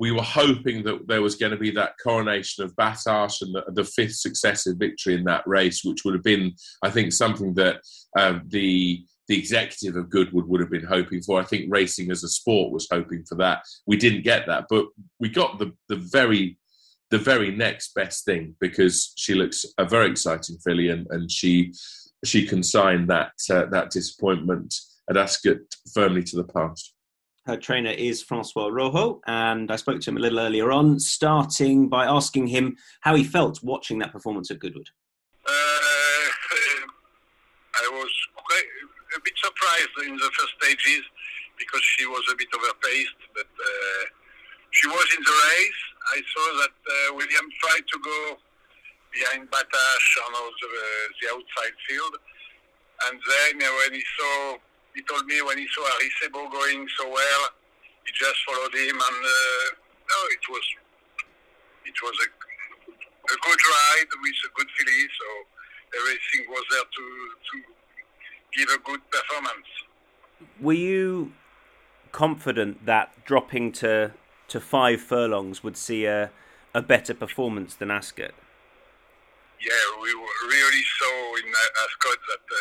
we 0.01 0.11
were 0.11 0.23
hoping 0.23 0.83
that 0.83 1.07
there 1.07 1.21
was 1.21 1.37
going 1.37 1.53
to 1.53 1.59
be 1.59 1.71
that 1.73 1.93
coronation 2.03 2.65
of 2.65 2.75
Battaash 2.75 3.43
and 3.43 3.55
the, 3.55 3.65
the, 3.69 3.85
fifth 3.85 4.17
successive 4.17 4.79
victory 4.79 5.15
in 5.15 5.25
that 5.25 5.47
race, 5.47 5.85
which 5.85 6.05
would 6.05 6.15
have 6.15 6.25
been, 6.25 6.55
I 6.83 6.89
think, 6.89 7.13
something 7.13 7.55
that 7.55 7.83
um, 8.19 8.43
the 8.49 9.05
the 9.29 9.39
executive 9.39 9.95
of 9.95 10.11
Goodwood 10.11 10.49
would 10.49 10.61
have 10.61 10.71
been 10.71 10.85
hoping 10.85 11.23
for. 11.23 11.39
I 11.39 11.45
think 11.45 11.73
racing 11.73 12.11
as 12.11 12.25
a 12.25 12.29
sport 12.29 12.73
was 12.73 12.89
hoping 12.91 13.25
for 13.29 13.37
that. 13.37 13.63
We 13.87 13.97
didn't 13.97 14.25
get 14.25 14.47
that, 14.47 14.65
but 14.69 14.87
we 15.21 15.29
got 15.29 15.59
the 15.59 15.73
the 15.89 15.97
very 15.97 16.59
the 17.11 17.19
very 17.19 17.55
next 17.55 17.95
best 17.95 18.25
thing 18.25 18.57
because 18.59 19.13
she 19.17 19.35
looks 19.35 19.65
a 19.79 19.85
very 19.85 20.11
exciting 20.11 20.57
filly 20.65 20.89
and, 20.89 21.07
and 21.11 21.31
she 21.31 21.75
she 22.25 22.47
consigned 22.47 23.09
that 23.11 23.33
uh, 23.51 23.67
that 23.67 23.91
disappointment 23.91 24.75
at 25.11 25.17
Ascot 25.17 25.59
firmly 25.93 26.23
to 26.23 26.37
the 26.37 26.45
past. 26.45 26.95
Her 27.47 27.57
trainer 27.57 27.91
is 27.91 28.23
Francois 28.23 28.69
Rohaut, 28.69 29.21
and 29.27 29.71
I 29.73 29.77
spoke 29.77 30.01
to 30.03 30.11
him 30.11 30.19
a 30.19 30.21
little 30.21 30.41
earlier 30.41 30.71
on, 30.71 31.01
starting 31.01 31.89
by 31.89 32.05
asking 32.05 32.49
him 32.49 32.77
how 33.01 33.15
he 33.15 33.25
felt 33.25 33.63
watching 33.63 33.99
that 34.01 34.13
performance 34.13 34.51
at 34.51 34.59
Goodwood. 34.59 34.91
Uh, 35.47 35.51
I 37.81 37.89
was 37.93 38.13
a 39.17 39.21
bit 39.25 39.33
surprised 39.43 40.09
in 40.09 40.17
the 40.17 40.31
first 40.37 40.53
stages 40.61 41.03
because 41.59 41.81
she 41.97 42.07
was 42.07 42.23
a 42.31 42.37
bit 42.37 42.49
overpaced, 42.53 43.21
but 43.35 43.49
uh, 43.49 44.05
she 44.71 44.87
was 44.89 45.07
in 45.17 45.23
the 45.25 45.37
race. 45.49 45.83
I 46.13 46.21
saw 46.37 46.47
that 46.61 46.77
uh, 46.77 47.15
William 47.17 47.49
tried 47.65 47.85
to 47.89 47.99
go 48.05 48.37
behind 49.13 49.51
Battaash 49.51 50.09
on 50.27 50.33
the, 50.61 50.69
the 51.21 51.29
outside 51.33 51.75
field, 51.89 52.15
and 53.09 53.19
then 53.19 53.59
when 53.59 53.95
he 53.95 54.05
saw 54.19 54.57
he 55.01 55.07
told 55.09 55.25
me 55.25 55.41
when 55.41 55.57
he 55.57 55.67
saw 55.75 55.81
Arecibo 55.81 56.53
going 56.53 56.87
so 56.99 57.09
well, 57.09 57.43
he 58.05 58.13
just 58.13 58.37
followed 58.45 58.75
him, 58.75 58.97
and 58.97 59.21
uh, 59.25 59.65
no, 60.13 60.19
it 60.29 60.45
was 60.51 60.67
it 61.87 61.95
was 62.03 62.17
a, 62.21 62.29
a 63.33 63.37
good 63.41 63.61
ride 63.65 64.11
with 64.21 64.35
a 64.45 64.51
good 64.55 64.67
filly, 64.77 65.03
so 65.19 65.27
everything 65.99 66.51
was 66.51 66.65
there 66.71 66.85
to 66.85 67.05
to 67.49 67.57
give 68.59 68.69
a 68.77 68.79
good 68.85 69.01
performance. 69.11 69.71
Were 70.61 70.75
you 70.75 71.33
confident 72.13 72.85
that 72.85 73.25
dropping 73.25 73.73
to 73.73 74.13
to 74.49 74.61
five 74.61 75.01
furlongs 75.01 75.65
would 75.65 75.79
see 75.79 76.05
a 76.05 76.31
a 76.75 76.83
better 76.83 77.15
performance 77.15 77.75
than 77.75 77.91
Ascot? 77.91 78.33
Yeah, 79.61 79.85
we 80.01 80.09
really 80.49 80.85
saw 80.97 81.17
in 81.37 81.49
Ascot 81.53 82.19
that 82.33 82.45
uh, 82.49 82.61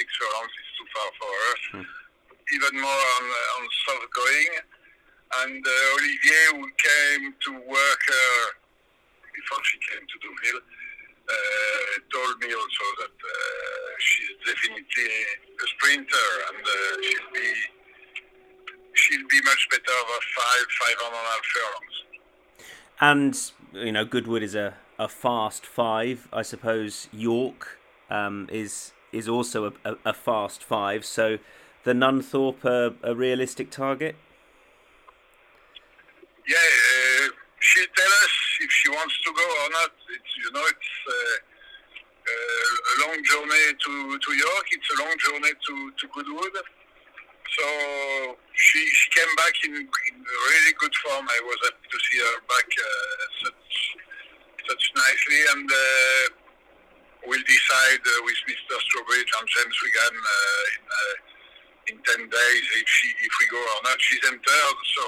six 0.00 0.08
furlongs 0.16 0.48
is 0.48 0.68
too 0.80 0.88
far 0.96 1.10
for 1.20 1.32
us. 1.52 1.62
Hmm. 1.72 1.86
even 2.56 2.80
more 2.80 3.04
on 3.20 3.24
on 3.56 3.62
soft 3.84 4.08
going. 4.14 4.52
And 5.44 5.60
uh, 5.60 5.94
Olivier, 5.94 6.44
who 6.56 6.64
came 6.80 7.24
to 7.44 7.50
work 7.68 8.04
uh, 8.08 8.46
before 9.36 9.60
she 9.68 9.76
came 9.84 10.00
to 10.00 10.16
Deauville, 10.24 10.64
uh, 11.28 11.92
told 12.08 12.40
me 12.40 12.48
also 12.56 12.86
that 13.04 13.12
uh, 13.12 13.90
she's 14.00 14.36
definitely 14.48 15.12
a 15.52 15.66
sprinter 15.76 16.28
and 16.48 16.62
uh, 16.64 17.02
she'll 17.04 17.30
be 17.36 17.50
she'll 18.94 19.28
be 19.28 19.40
much 19.44 19.62
better 19.70 19.92
over 20.00 20.18
five 20.36 20.66
five 20.80 20.96
and 21.04 21.14
a 21.14 21.22
half 21.28 21.44
furlongs. 21.52 21.96
And 23.00 23.84
you 23.86 23.92
know, 23.92 24.04
Goodwood 24.06 24.42
is 24.42 24.54
a, 24.54 24.74
a 24.98 25.08
fast 25.08 25.64
five. 25.64 26.28
I 26.32 26.42
suppose 26.42 27.08
York 27.12 27.78
um, 28.10 28.48
is 28.50 28.92
is 29.12 29.28
also 29.28 29.66
a, 29.66 29.72
a, 29.90 29.96
a, 30.06 30.12
fast 30.12 30.62
five. 30.62 31.04
So 31.04 31.38
the 31.84 31.92
Nunthorpe 31.92 32.64
a, 32.64 32.94
a 33.02 33.14
realistic 33.14 33.70
target. 33.70 34.16
Yeah, 36.46 36.56
uh, 36.56 37.28
she'll 37.60 37.86
tell 37.96 38.12
us 38.24 38.34
if 38.60 38.70
she 38.70 38.88
wants 38.90 39.14
to 39.24 39.32
go 39.32 39.46
or 39.64 39.70
not. 39.70 39.90
It's 40.10 40.32
you 40.44 40.52
know 40.52 40.64
it's 40.66 40.92
uh, 41.08 41.36
uh, 42.28 42.92
a 42.92 42.94
long 43.06 43.18
journey 43.24 43.66
to, 43.84 44.18
to 44.18 44.30
York. 44.32 44.66
It's 44.72 44.90
a 44.92 45.02
long 45.02 45.14
journey 45.18 45.52
to, 45.52 45.74
to 45.96 46.04
Goodwood. 46.12 46.56
So 47.56 48.36
she, 48.52 48.84
she 48.86 49.10
came 49.10 49.34
back 49.36 49.54
in, 49.64 49.72
in 49.72 50.16
really 50.20 50.74
good 50.78 50.94
form. 51.04 51.26
I 51.28 51.40
was 51.44 51.58
happy 51.64 51.88
to 51.88 51.98
see 52.10 52.18
her 52.20 52.40
back 52.44 52.68
uh, 52.68 53.24
such 53.44 53.96
such 54.68 54.84
nicely, 54.94 55.40
and 55.56 55.66
uh, 55.66 56.24
we'll 57.26 57.46
decide 57.48 58.02
uh, 58.04 58.20
with 58.28 58.38
Mr. 58.44 58.76
Strawbridge 58.76 59.32
and 59.40 59.46
James 59.48 59.76
Wigan 59.80 60.16
uh, 60.20 60.74
in 60.76 60.82
uh, 60.84 61.14
in 61.88 61.96
ten 62.04 62.22
days 62.28 62.64
if 62.76 62.86
she 62.86 63.08
if 63.24 63.32
we 63.40 63.46
go 63.48 63.56
or 63.56 63.80
not. 63.88 63.96
She's 63.98 64.20
entered, 64.28 64.78
so 64.92 65.04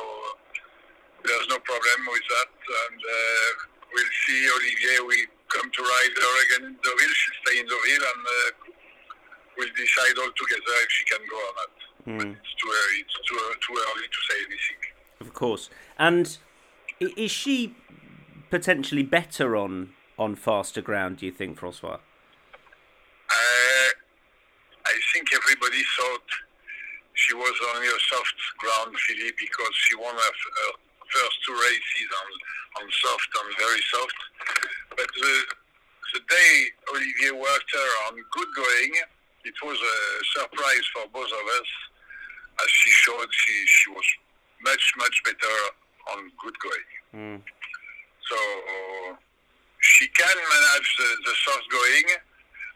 there's 1.28 1.48
no 1.52 1.60
problem 1.60 2.00
with 2.08 2.26
that, 2.32 2.52
and 2.88 3.00
uh, 3.00 3.50
we'll 3.92 4.14
see 4.24 4.40
Olivier. 4.48 5.04
We 5.04 5.28
come 5.52 5.68
to 5.68 5.82
ride 5.84 6.14
her 6.16 6.34
again 6.48 6.62
in 6.72 6.74
the 6.80 6.82
Deauville. 6.88 7.14
She'll 7.20 7.40
stay 7.44 7.56
in 7.60 7.66
the 7.68 7.76
Deauville, 7.76 8.06
and 8.08 8.22
we'll 9.60 9.74
decide 9.76 10.16
all 10.24 10.32
together 10.32 10.74
if 10.80 10.90
she 10.90 11.04
can 11.04 11.22
go 11.28 11.36
or 11.36 11.54
not. 11.60 11.74
But 12.16 12.26
it's 12.32 12.54
too 12.56 12.70
early. 12.72 12.98
It's 13.04 13.18
too, 13.28 13.36
too 13.60 13.76
early 13.76 14.08
to 14.08 14.20
say 14.24 14.38
anything. 14.48 14.80
Of 15.20 15.34
course. 15.34 15.68
And 15.98 16.38
is 17.00 17.30
she 17.30 17.74
potentially 18.50 19.02
better 19.02 19.56
on 19.56 19.94
on 20.18 20.34
faster 20.34 20.82
ground? 20.82 21.18
Do 21.18 21.26
you 21.26 21.32
think, 21.32 21.58
Francois? 21.58 21.98
Uh, 23.30 23.90
I 24.84 24.94
think 25.14 25.32
everybody 25.32 25.82
thought 25.96 26.28
she 27.14 27.34
was 27.34 27.56
on 27.74 27.82
your 27.82 27.98
soft 28.10 28.36
ground 28.58 28.96
Philippe, 29.06 29.36
because 29.38 29.74
she 29.74 29.94
won 29.96 30.14
her, 30.14 30.20
her 30.20 30.72
first 31.08 31.36
two 31.46 31.54
races 31.54 32.08
on, 32.20 32.82
on 32.82 32.90
soft 32.90 33.30
on 33.38 33.46
very 33.58 33.82
soft. 33.92 34.20
But 34.96 35.08
the, 35.14 35.34
the 36.14 36.20
day 36.28 36.54
Olivier 36.90 37.32
worked 37.32 37.70
her 37.72 37.90
on 38.08 38.14
good 38.32 38.50
going, 38.56 38.92
it 39.44 39.54
was 39.64 39.78
a 39.78 39.98
surprise 40.38 40.86
for 40.92 41.08
both 41.12 41.32
of 41.32 41.46
us 41.60 41.70
as 42.62 42.70
she 42.70 42.90
showed 42.90 43.28
she, 43.30 43.54
she 43.66 43.90
was 43.90 44.08
much, 44.62 44.92
much 44.98 45.16
better 45.24 45.54
on 46.12 46.30
good 46.42 46.56
going. 46.60 46.90
Mm. 47.14 47.42
So 48.30 48.36
she 49.80 50.06
can 50.08 50.36
manage 50.36 50.96
the, 50.98 51.16
the 51.24 51.32
soft 51.44 51.70
going, 51.70 52.04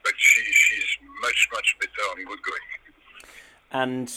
but 0.02 0.12
she, 0.16 0.42
she's 0.42 0.98
much, 1.22 1.48
much 1.52 1.76
better 1.80 2.08
on 2.10 2.16
good 2.24 2.42
going. 2.42 2.60
And 3.70 4.12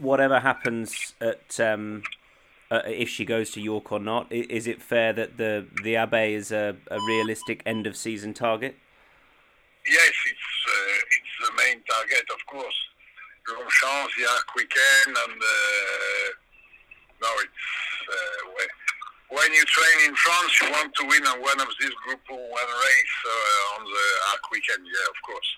whatever 0.00 0.40
happens 0.40 1.14
at 1.20 1.60
um, 1.60 2.02
uh, 2.70 2.82
if 2.86 3.08
she 3.08 3.24
goes 3.24 3.50
to 3.52 3.60
York 3.60 3.92
or 3.92 4.00
not, 4.00 4.30
is 4.30 4.66
it 4.66 4.82
fair 4.82 5.12
that 5.14 5.36
the 5.38 5.66
the 5.82 5.94
Abbaye 5.94 6.32
is 6.34 6.52
a, 6.52 6.76
a 6.90 7.00
realistic 7.06 7.62
end 7.64 7.86
of 7.86 7.96
season 7.96 8.34
target? 8.34 8.76
Yes, 9.86 10.12
it's 10.30 10.48
uh, 10.68 10.98
it's 11.16 11.48
the 11.48 11.56
main 11.56 11.82
target, 11.88 12.24
of 12.30 12.44
course. 12.46 12.76
Longchamp, 13.48 14.10
the 14.18 14.28
Arc 14.28 14.54
Weekend, 14.54 15.16
and 15.16 15.40
uh, 15.40 16.28
no, 17.22 17.28
it's 17.40 18.08
uh, 18.10 18.50
when, 19.28 19.38
when 19.38 19.52
you 19.52 19.64
train 19.64 20.08
in 20.08 20.14
France, 20.14 20.60
you 20.60 20.70
want 20.70 20.94
to 20.94 21.06
win 21.06 21.26
on 21.26 21.40
one 21.40 21.60
of 21.60 21.68
these 21.80 21.90
Group 22.04 22.20
One 22.28 22.40
race 22.40 23.16
uh, 23.26 23.80
on 23.80 23.84
the 23.84 24.06
Arc 24.32 24.50
Weekend, 24.52 24.86
yeah, 24.86 25.08
of 25.08 25.16
course. 25.26 25.50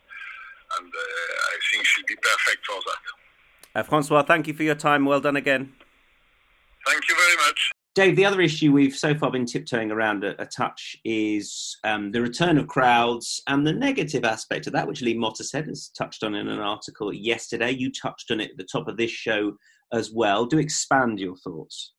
And 0.78 0.86
uh, 0.86 0.98
I 0.98 1.58
think 1.72 1.84
she'll 1.84 2.06
be 2.06 2.16
perfect 2.16 2.66
for 2.66 2.80
that. 2.86 3.80
Uh, 3.80 3.82
Francois, 3.82 4.22
thank 4.22 4.46
you 4.46 4.54
for 4.54 4.62
your 4.62 4.74
time. 4.74 5.04
Well 5.04 5.20
done 5.20 5.36
again. 5.36 5.72
Thank 6.86 7.08
you 7.08 7.16
very 7.16 7.36
much. 7.36 7.70
Dave, 7.96 8.14
the 8.14 8.24
other 8.24 8.40
issue 8.40 8.72
we've 8.72 8.94
so 8.94 9.14
far 9.16 9.32
been 9.32 9.44
tiptoeing 9.46 9.90
around 9.90 10.22
a, 10.22 10.40
a 10.40 10.46
touch 10.46 10.96
is 11.04 11.76
um, 11.82 12.12
the 12.12 12.22
return 12.22 12.56
of 12.56 12.68
crowds 12.68 13.42
and 13.48 13.66
the 13.66 13.72
negative 13.72 14.24
aspect 14.24 14.68
of 14.68 14.72
that, 14.72 14.86
which 14.86 15.02
Lee 15.02 15.16
Mottershead 15.16 15.66
has 15.66 15.88
touched 15.88 16.22
on 16.22 16.36
in 16.36 16.46
an 16.46 16.60
article 16.60 17.12
yesterday. 17.12 17.72
You 17.72 17.90
touched 17.90 18.30
on 18.30 18.40
it 18.40 18.52
at 18.52 18.56
the 18.56 18.68
top 18.70 18.86
of 18.86 18.96
this 18.96 19.10
show 19.10 19.56
as 19.92 20.12
well. 20.12 20.46
Do 20.46 20.58
expand 20.58 21.18
your 21.18 21.36
thoughts. 21.36 21.92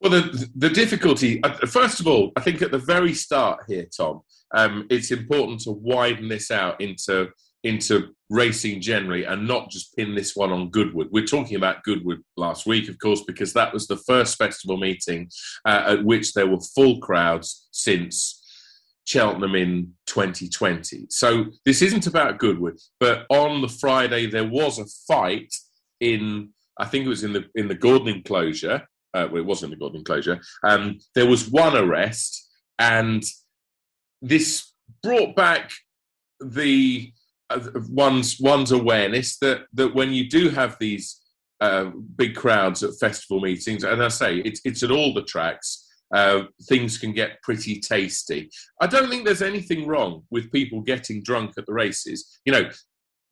Well, 0.00 0.12
the 0.12 0.48
the 0.54 0.70
difficulty, 0.70 1.42
uh, 1.42 1.66
first 1.66 1.98
of 2.00 2.06
all, 2.06 2.32
I 2.36 2.40
think 2.40 2.62
at 2.62 2.70
the 2.70 2.78
very 2.78 3.14
start 3.14 3.64
here, 3.66 3.86
Tom, 3.96 4.22
um, 4.54 4.86
it's 4.90 5.10
important 5.10 5.60
to 5.62 5.72
widen 5.72 6.28
this 6.28 6.50
out 6.50 6.80
into 6.80 7.30
into 7.64 8.14
racing 8.30 8.80
generally 8.80 9.24
and 9.24 9.48
not 9.48 9.70
just 9.70 9.96
pin 9.96 10.14
this 10.14 10.36
one 10.36 10.52
on 10.52 10.70
Goodwood. 10.70 11.08
We're 11.10 11.24
talking 11.26 11.56
about 11.56 11.82
Goodwood 11.82 12.22
last 12.36 12.66
week, 12.66 12.88
of 12.88 12.98
course, 12.98 13.22
because 13.26 13.52
that 13.54 13.72
was 13.72 13.86
the 13.86 13.96
first 13.96 14.36
festival 14.36 14.76
meeting 14.76 15.28
uh, 15.64 15.84
at 15.88 16.04
which 16.04 16.34
there 16.34 16.46
were 16.46 16.60
full 16.60 17.00
crowds 17.00 17.68
since 17.72 18.44
Cheltenham 19.04 19.54
in 19.54 19.94
2020. 20.06 21.06
So 21.10 21.46
this 21.64 21.82
isn't 21.82 22.06
about 22.06 22.38
Goodwood, 22.38 22.78
but 23.00 23.24
on 23.30 23.62
the 23.62 23.68
Friday 23.68 24.26
there 24.26 24.46
was 24.46 24.78
a 24.78 24.84
fight 25.06 25.52
in, 26.00 26.50
I 26.78 26.84
think 26.84 27.06
it 27.06 27.08
was 27.08 27.24
in 27.24 27.32
the 27.32 27.46
in 27.54 27.68
the 27.68 27.74
Gordon 27.74 28.08
enclosure. 28.08 28.86
Uh, 29.14 29.26
well, 29.30 29.40
it 29.40 29.46
wasn't 29.46 29.70
the 29.70 29.76
Gordon 29.76 29.98
enclosure. 29.98 30.40
Um, 30.64 30.98
there 31.14 31.26
was 31.26 31.48
one 31.48 31.76
arrest, 31.76 32.50
and 32.78 33.22
this 34.20 34.72
brought 35.02 35.34
back 35.34 35.72
the 36.40 37.12
one's 37.88 38.38
one's 38.38 38.72
awareness 38.72 39.38
that 39.38 39.62
that 39.72 39.94
when 39.94 40.12
you 40.12 40.28
do 40.28 40.50
have 40.50 40.76
these 40.78 41.20
uh, 41.60 41.90
big 42.16 42.36
crowds 42.36 42.82
at 42.82 42.98
festival 43.00 43.40
meetings, 43.40 43.84
and 43.84 44.02
I 44.02 44.08
say 44.08 44.38
it's 44.38 44.60
it's 44.64 44.82
at 44.82 44.90
all 44.90 45.14
the 45.14 45.22
tracks. 45.22 45.84
Uh, 46.14 46.44
things 46.62 46.96
can 46.96 47.12
get 47.12 47.42
pretty 47.42 47.78
tasty. 47.80 48.48
I 48.80 48.86
don't 48.86 49.10
think 49.10 49.26
there's 49.26 49.42
anything 49.42 49.86
wrong 49.86 50.22
with 50.30 50.50
people 50.50 50.80
getting 50.80 51.22
drunk 51.22 51.52
at 51.58 51.66
the 51.66 51.74
races. 51.74 52.40
You 52.46 52.52
know, 52.52 52.70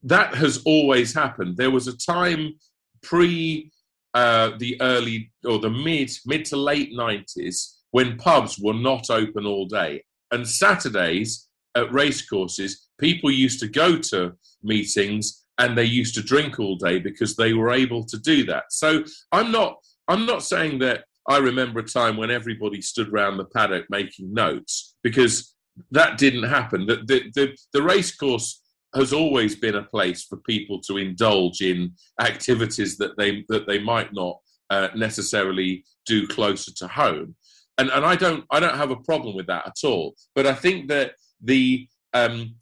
that 0.03 0.35
has 0.35 0.63
always 0.67 1.15
happened. 1.15 1.57
There 1.57 1.71
was 1.71 1.89
a 1.89 1.97
time 1.97 2.55
pre 3.03 3.71
uh, 4.17 4.53
the 4.59 4.81
early 4.81 5.31
or 5.45 5.59
the 5.59 5.71
mid 5.71 6.11
mid 6.25 6.45
to 6.47 6.57
late 6.57 6.91
nineties 6.93 7.77
when 7.91 8.17
pubs 8.17 8.59
were 8.59 8.75
not 8.75 9.11
open 9.11 9.47
all 9.47 9.67
day, 9.67 10.03
and 10.33 10.49
Saturdays 10.49 11.49
at 11.75 11.93
racecourses 11.93 12.89
people 12.99 13.31
used 13.31 13.61
to 13.61 13.69
go 13.69 13.99
to 13.99 14.33
meetings 14.63 15.45
and 15.59 15.77
they 15.77 15.85
used 15.85 16.15
to 16.15 16.23
drink 16.23 16.59
all 16.59 16.77
day 16.77 16.99
because 16.99 17.37
they 17.37 17.53
were 17.53 17.71
able 17.71 18.05
to 18.05 18.19
do 18.19 18.45
that. 18.45 18.65
So 18.71 19.05
I'm 19.33 19.53
not 19.53 19.77
I'm 20.09 20.25
not 20.25 20.43
saying 20.43 20.79
that 20.81 21.05
I 21.29 21.39
remember 21.39 21.81
a 21.81 21.85
time 21.85 22.17
when 22.17 22.31
everybody 22.31 22.81
stood 22.81 23.13
around 23.13 23.37
the 23.37 23.45
paddock 23.45 23.87
making 23.91 24.33
notes 24.33 24.97
because 25.03 25.55
that 25.91 26.17
didn't 26.17 26.45
happen. 26.45 26.87
The 26.87 26.97
the 26.97 27.31
the, 27.35 27.57
the 27.75 27.83
racecourse 27.83 28.63
has 28.95 29.13
always 29.13 29.57
been 29.57 29.75
a 29.75 29.83
place 29.83 30.25
for 30.25 30.37
people 30.39 30.81
to 30.81 30.97
indulge 30.97 31.61
in 31.61 31.93
activities 32.21 32.97
that 32.99 33.17
they 33.17 33.45
that 33.49 33.67
they 33.67 33.79
might 33.79 34.13
not 34.13 34.39
uh, 34.71 34.89
necessarily 34.95 35.85
do 36.07 36.27
closer 36.27 36.73
to 36.75 36.89
home. 36.89 37.35
And 37.79 37.91
and 37.91 38.05
I 38.05 38.17
don't 38.17 38.45
I 38.51 38.61
don't 38.61 38.77
have 38.77 38.91
a 38.91 38.97
problem 38.97 39.37
with 39.37 39.47
that 39.49 39.67
at 39.67 39.85
all. 39.85 40.15
But 40.35 40.47
I 40.47 40.55
think 40.55 40.89
that 40.89 41.13
the 41.43 41.87
um, 42.15 42.55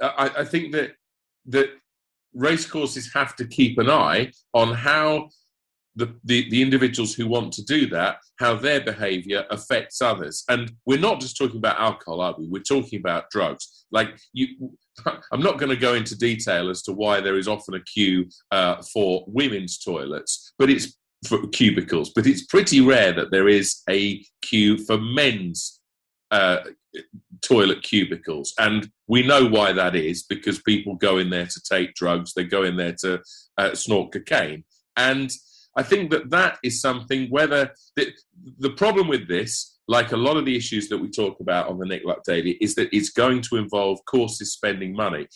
I, 0.00 0.30
I 0.38 0.44
think 0.44 0.72
that 0.72 0.92
that 1.46 1.70
racecourses 2.34 3.12
have 3.12 3.36
to 3.36 3.46
keep 3.46 3.78
an 3.78 3.90
eye 3.90 4.32
on 4.54 4.74
how 4.74 5.28
the, 5.96 6.14
the, 6.24 6.48
the, 6.48 6.62
individuals 6.62 7.14
who 7.14 7.26
want 7.26 7.52
to 7.52 7.64
do 7.64 7.86
that, 7.88 8.16
how 8.38 8.54
their 8.54 8.80
behavior 8.80 9.44
affects 9.50 10.00
others. 10.00 10.42
And 10.48 10.72
we're 10.86 10.98
not 10.98 11.20
just 11.20 11.36
talking 11.36 11.58
about 11.58 11.78
alcohol, 11.78 12.22
are 12.22 12.34
we? 12.38 12.46
We're 12.46 12.62
talking 12.62 12.98
about 12.98 13.30
drugs. 13.30 13.84
Like 13.90 14.18
you, 14.32 14.72
I'm 15.32 15.40
not 15.40 15.58
going 15.58 15.70
to 15.70 15.76
go 15.76 15.94
into 15.94 16.16
detail 16.16 16.70
as 16.70 16.82
to 16.82 16.92
why 16.92 17.20
there 17.20 17.36
is 17.36 17.48
often 17.48 17.74
a 17.74 17.80
queue 17.80 18.28
uh, 18.50 18.82
for 18.92 19.24
women's 19.26 19.78
toilets, 19.78 20.52
but 20.58 20.70
it's 20.70 20.96
for 21.26 21.46
cubicles, 21.48 22.10
but 22.14 22.26
it's 22.26 22.44
pretty 22.46 22.80
rare 22.80 23.12
that 23.12 23.30
there 23.30 23.48
is 23.48 23.82
a 23.88 24.24
queue 24.42 24.76
for 24.78 24.98
men's 24.98 25.80
uh, 26.30 26.58
toilet 27.42 27.82
cubicles. 27.82 28.54
And 28.58 28.90
we 29.06 29.24
know 29.26 29.46
why 29.46 29.72
that 29.72 29.94
is 29.94 30.24
because 30.24 30.60
people 30.62 30.94
go 30.94 31.18
in 31.18 31.30
there 31.30 31.46
to 31.46 31.60
take 31.62 31.94
drugs, 31.94 32.32
they 32.34 32.44
go 32.44 32.64
in 32.64 32.76
there 32.76 32.94
to 33.00 33.22
uh, 33.58 33.74
snort 33.74 34.12
cocaine. 34.12 34.64
And 34.96 35.30
I 35.76 35.82
think 35.82 36.10
that 36.10 36.30
that 36.30 36.58
is 36.62 36.80
something, 36.80 37.28
whether 37.30 37.72
the, 37.96 38.12
the 38.58 38.70
problem 38.70 39.08
with 39.08 39.28
this 39.28 39.71
like 39.88 40.12
a 40.12 40.16
lot 40.16 40.36
of 40.36 40.44
the 40.44 40.56
issues 40.56 40.88
that 40.88 40.98
we 40.98 41.10
talk 41.10 41.40
about 41.40 41.68
on 41.68 41.78
the 41.78 41.86
Nick 41.86 42.04
Luck 42.04 42.22
Daily, 42.24 42.52
is 42.60 42.74
that 42.76 42.88
it's 42.92 43.10
going 43.10 43.42
to 43.42 43.56
involve 43.56 43.98
courses 44.06 44.52
spending 44.52 44.94
money. 44.94 45.26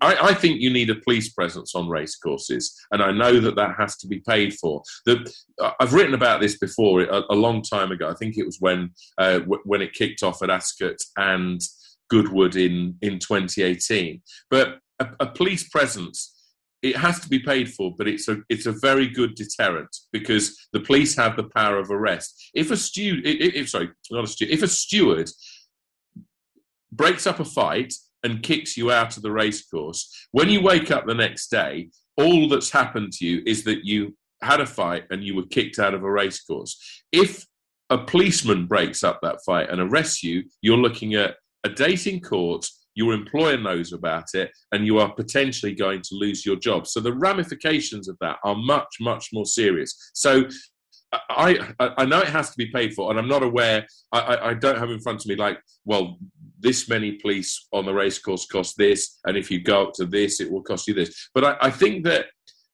I, 0.00 0.16
I, 0.30 0.34
think 0.34 0.60
you 0.60 0.70
need 0.70 0.90
a 0.90 0.96
police 0.96 1.32
presence 1.32 1.74
on 1.74 1.88
race 1.88 2.16
courses, 2.16 2.74
and 2.90 3.02
I 3.02 3.12
know 3.12 3.38
that 3.40 3.54
that 3.56 3.76
has 3.78 3.96
to 3.98 4.08
be 4.08 4.22
paid 4.26 4.54
for. 4.54 4.82
The, 5.04 5.32
I've 5.78 5.92
written 5.92 6.14
about 6.14 6.40
this 6.40 6.58
before 6.58 7.02
a, 7.02 7.22
a, 7.30 7.34
long 7.34 7.62
time 7.62 7.92
ago. 7.92 8.08
I 8.08 8.14
think 8.14 8.36
it 8.36 8.46
was 8.46 8.56
when 8.58 8.90
uh, 9.18 9.40
w- 9.40 9.62
when 9.64 9.82
it 9.82 9.92
kicked 9.92 10.22
off 10.22 10.42
at 10.42 10.50
Ascot 10.50 10.96
and 11.16 11.60
Goodwood 12.08 12.56
in 12.56 12.96
in 13.02 13.18
2018. 13.18 14.22
But 14.50 14.78
a, 14.98 15.08
a 15.20 15.26
police 15.26 15.68
presence 15.68 16.35
it 16.82 16.96
has 16.96 17.20
to 17.20 17.28
be 17.28 17.38
paid 17.38 17.72
for, 17.72 17.94
but 17.96 18.08
it's 18.08 18.28
a 18.28 18.38
it's 18.48 18.66
a 18.66 18.72
very 18.72 19.08
good 19.08 19.34
deterrent 19.34 19.94
because 20.12 20.68
the 20.72 20.80
police 20.80 21.16
have 21.16 21.36
the 21.36 21.50
power 21.56 21.78
of 21.78 21.90
arrest. 21.90 22.50
If 22.54 22.70
a 22.70 22.76
steward, 22.76 23.20
if, 23.24 23.70
sorry, 23.70 23.90
not 24.10 24.24
a 24.24 24.26
steward, 24.26 24.52
if 24.52 24.62
a 24.62 24.68
steward 24.68 25.30
breaks 26.92 27.26
up 27.26 27.40
a 27.40 27.44
fight 27.44 27.94
and 28.22 28.42
kicks 28.42 28.76
you 28.76 28.90
out 28.90 29.16
of 29.16 29.22
the 29.22 29.32
racecourse, 29.32 30.28
when 30.32 30.48
you 30.48 30.60
wake 30.60 30.90
up 30.90 31.06
the 31.06 31.14
next 31.14 31.50
day, 31.50 31.90
all 32.16 32.48
that's 32.48 32.70
happened 32.70 33.12
to 33.14 33.26
you 33.26 33.42
is 33.46 33.64
that 33.64 33.84
you 33.84 34.16
had 34.42 34.60
a 34.60 34.66
fight 34.66 35.04
and 35.10 35.24
you 35.24 35.34
were 35.34 35.46
kicked 35.46 35.78
out 35.78 35.94
of 35.94 36.02
a 36.02 36.10
racecourse. 36.10 37.02
If 37.12 37.46
a 37.90 37.98
policeman 37.98 38.66
breaks 38.66 39.02
up 39.02 39.20
that 39.22 39.42
fight 39.44 39.70
and 39.70 39.80
arrests 39.80 40.22
you, 40.22 40.44
you're 40.60 40.76
looking 40.76 41.14
at 41.14 41.36
a 41.64 41.68
date 41.68 42.06
in 42.06 42.20
court 42.20 42.68
your 42.96 43.12
employer 43.12 43.58
knows 43.58 43.92
about 43.92 44.34
it, 44.34 44.50
and 44.72 44.84
you 44.84 44.98
are 44.98 45.12
potentially 45.12 45.74
going 45.74 46.00
to 46.02 46.14
lose 46.14 46.44
your 46.44 46.56
job. 46.56 46.86
So 46.86 46.98
the 46.98 47.12
ramifications 47.12 48.08
of 48.08 48.16
that 48.20 48.38
are 48.42 48.56
much, 48.56 48.96
much 49.00 49.28
more 49.32 49.46
serious. 49.46 50.10
So 50.14 50.48
I, 51.12 51.72
I 51.78 52.04
know 52.04 52.20
it 52.20 52.28
has 52.28 52.50
to 52.50 52.56
be 52.56 52.66
paid 52.66 52.94
for, 52.94 53.10
and 53.10 53.18
I'm 53.18 53.28
not 53.28 53.42
aware. 53.42 53.86
I, 54.12 54.38
I 54.50 54.54
don't 54.54 54.78
have 54.78 54.90
in 54.90 55.00
front 55.00 55.20
of 55.20 55.26
me 55.26 55.36
like, 55.36 55.58
well, 55.84 56.18
this 56.58 56.88
many 56.88 57.12
police 57.12 57.68
on 57.72 57.84
the 57.84 57.94
racecourse 57.94 58.46
cost 58.46 58.76
this, 58.76 59.18
and 59.26 59.36
if 59.36 59.50
you 59.50 59.62
go 59.62 59.84
up 59.84 59.92
to 59.94 60.06
this, 60.06 60.40
it 60.40 60.50
will 60.50 60.62
cost 60.62 60.88
you 60.88 60.94
this. 60.94 61.28
But 61.34 61.44
I, 61.44 61.56
I 61.68 61.70
think 61.70 62.04
that 62.04 62.26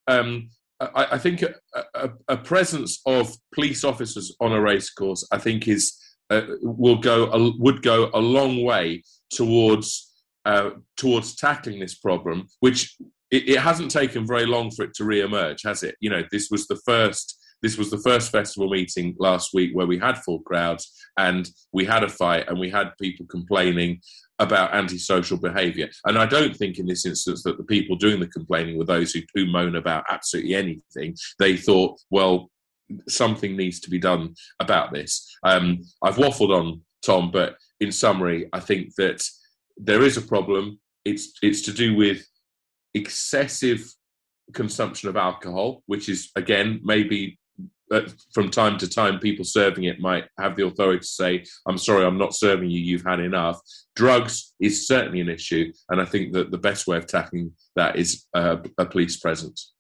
um, 0.07 0.49
I, 0.81 1.09
I, 1.13 1.19
think 1.19 1.43
a, 1.43 1.55
a, 1.95 2.11
a, 2.29 2.37
presence 2.37 3.01
of 3.07 3.33
police 3.55 3.85
officers 3.85 4.35
on 4.41 4.53
a 4.53 4.61
racecourse, 4.61 5.27
I 5.31 5.39
think, 5.39 5.69
is 5.69 5.99
uh, 6.31 6.43
will 6.63 6.99
go 6.99 7.53
would 7.59 7.83
go 7.83 8.11
a 8.15 8.19
long 8.19 8.65
way 8.65 9.03
towards 9.31 10.12
uh, 10.45 10.71
towards 10.97 11.37
tackling 11.37 11.81
this 11.81 11.95
problem, 11.95 12.47
which 12.61 12.97
it, 13.31 13.49
it, 13.49 13.59
hasn't 13.59 13.91
taken 13.91 14.27
very 14.27 14.47
long 14.47 14.71
for 14.71 14.85
it 14.85 14.95
to 14.95 15.05
re-emerge, 15.05 15.63
has 15.65 15.83
it? 15.83 15.97
You 16.01 16.11
know, 16.11 16.23
this 16.31 16.49
was 16.51 16.67
the 16.67 16.81
first. 16.85 17.39
This 17.63 17.79
was 17.79 17.93
the 17.93 17.99
first 17.99 18.33
festival 18.33 18.69
meeting 18.69 19.15
last 19.21 19.55
week 19.55 19.71
where 19.73 19.87
we 19.87 19.97
had 19.97 20.19
full 20.19 20.41
crowds 20.41 20.93
and 21.17 21.49
we 21.73 21.85
had 21.85 22.03
a 22.03 22.09
fight 22.09 22.49
and 22.49 22.59
we 22.59 22.69
had 22.69 22.91
people 23.01 23.25
complaining 23.27 24.01
about 24.41 24.75
antisocial 24.75 25.39
behaviour. 25.39 25.89
And 26.05 26.19
I 26.19 26.27
don't 26.27 26.57
think 26.57 26.79
in 26.81 26.87
this 26.87 27.07
instance 27.07 27.45
that 27.45 27.59
the 27.59 27.65
people 27.65 27.95
doing 27.95 28.19
the 28.19 28.27
complaining 28.27 28.77
were 28.77 28.85
those 28.85 29.13
who, 29.13 29.21
who 29.37 29.47
moan 29.47 29.77
about 29.77 30.03
absolutely 30.11 30.57
anything. 30.57 31.17
They 31.39 31.57
thought, 31.57 32.01
well, 32.11 32.51
something 33.09 33.57
needs 33.57 33.79
to 33.81 33.91
be 33.91 33.99
done 33.99 34.35
about 34.59 34.93
this. 34.93 35.33
Um, 35.45 35.83
I've 36.03 36.17
waffled 36.17 36.51
on, 36.51 36.81
Tom, 37.05 37.31
but 37.31 37.57
in 37.81 37.93
summary, 37.93 38.49
I 38.53 38.61
think 38.61 38.95
that 38.97 39.23
there 39.77 40.03
is 40.03 40.17
a 40.17 40.23
problem. 40.23 40.81
It's 41.05 41.33
it's 41.43 41.63
to 41.63 41.73
do 41.73 41.95
with 41.95 42.27
excessive 42.95 43.93
consumption 44.53 45.09
of 45.09 45.17
alcohol, 45.17 45.83
which 45.87 46.09
is 46.09 46.31
again 46.37 46.81
maybe 46.83 47.39
uh, 47.93 48.03
from 48.33 48.51
time 48.51 48.79
to 48.79 48.89
time 48.89 49.19
people 49.19 49.45
serving 49.45 49.85
it 49.85 50.01
might 50.01 50.25
have 50.39 50.57
the 50.57 50.67
authority 50.67 51.01
to 51.01 51.07
say, 51.07 51.45
"I'm 51.67 51.79
sorry, 51.79 52.05
I'm 52.05 52.19
not 52.19 52.35
serving 52.35 52.71
you. 52.71 52.81
You've 52.81 53.05
had 53.05 53.21
enough." 53.21 53.61
Drugs 53.97 54.55
is 54.61 54.87
certainly 54.87 55.21
an 55.21 55.29
issue, 55.29 55.73
and 55.91 56.01
I 56.01 56.05
think 56.05 56.33
that 56.33 56.51
the 56.51 56.59
best 56.59 56.87
way 56.87 56.97
of 56.97 57.07
tackling 57.07 57.53
that 57.77 57.97
is 57.97 58.27
uh, 58.35 58.57
a 58.79 58.87
police 58.87 59.19
presence. 59.19 59.73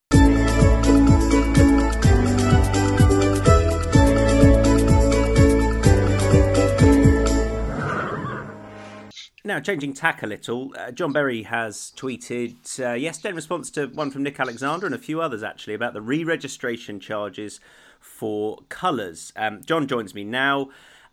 Now, 9.44 9.58
changing 9.58 9.94
tack 9.94 10.22
a 10.22 10.26
little, 10.28 10.72
uh, 10.78 10.92
John 10.92 11.12
Berry 11.12 11.42
has 11.42 11.92
tweeted 11.96 12.78
uh, 12.78 12.92
yesterday 12.92 13.30
in 13.30 13.34
response 13.34 13.72
to 13.72 13.86
one 13.88 14.12
from 14.12 14.22
Nick 14.22 14.38
Alexander 14.38 14.86
and 14.86 14.94
a 14.94 14.98
few 14.98 15.20
others 15.20 15.42
actually 15.42 15.74
about 15.74 15.94
the 15.94 16.00
re 16.00 16.22
registration 16.22 17.00
charges 17.00 17.58
for 17.98 18.58
colours. 18.68 19.32
Um, 19.34 19.60
John 19.64 19.88
joins 19.88 20.14
me 20.14 20.22
now. 20.22 20.68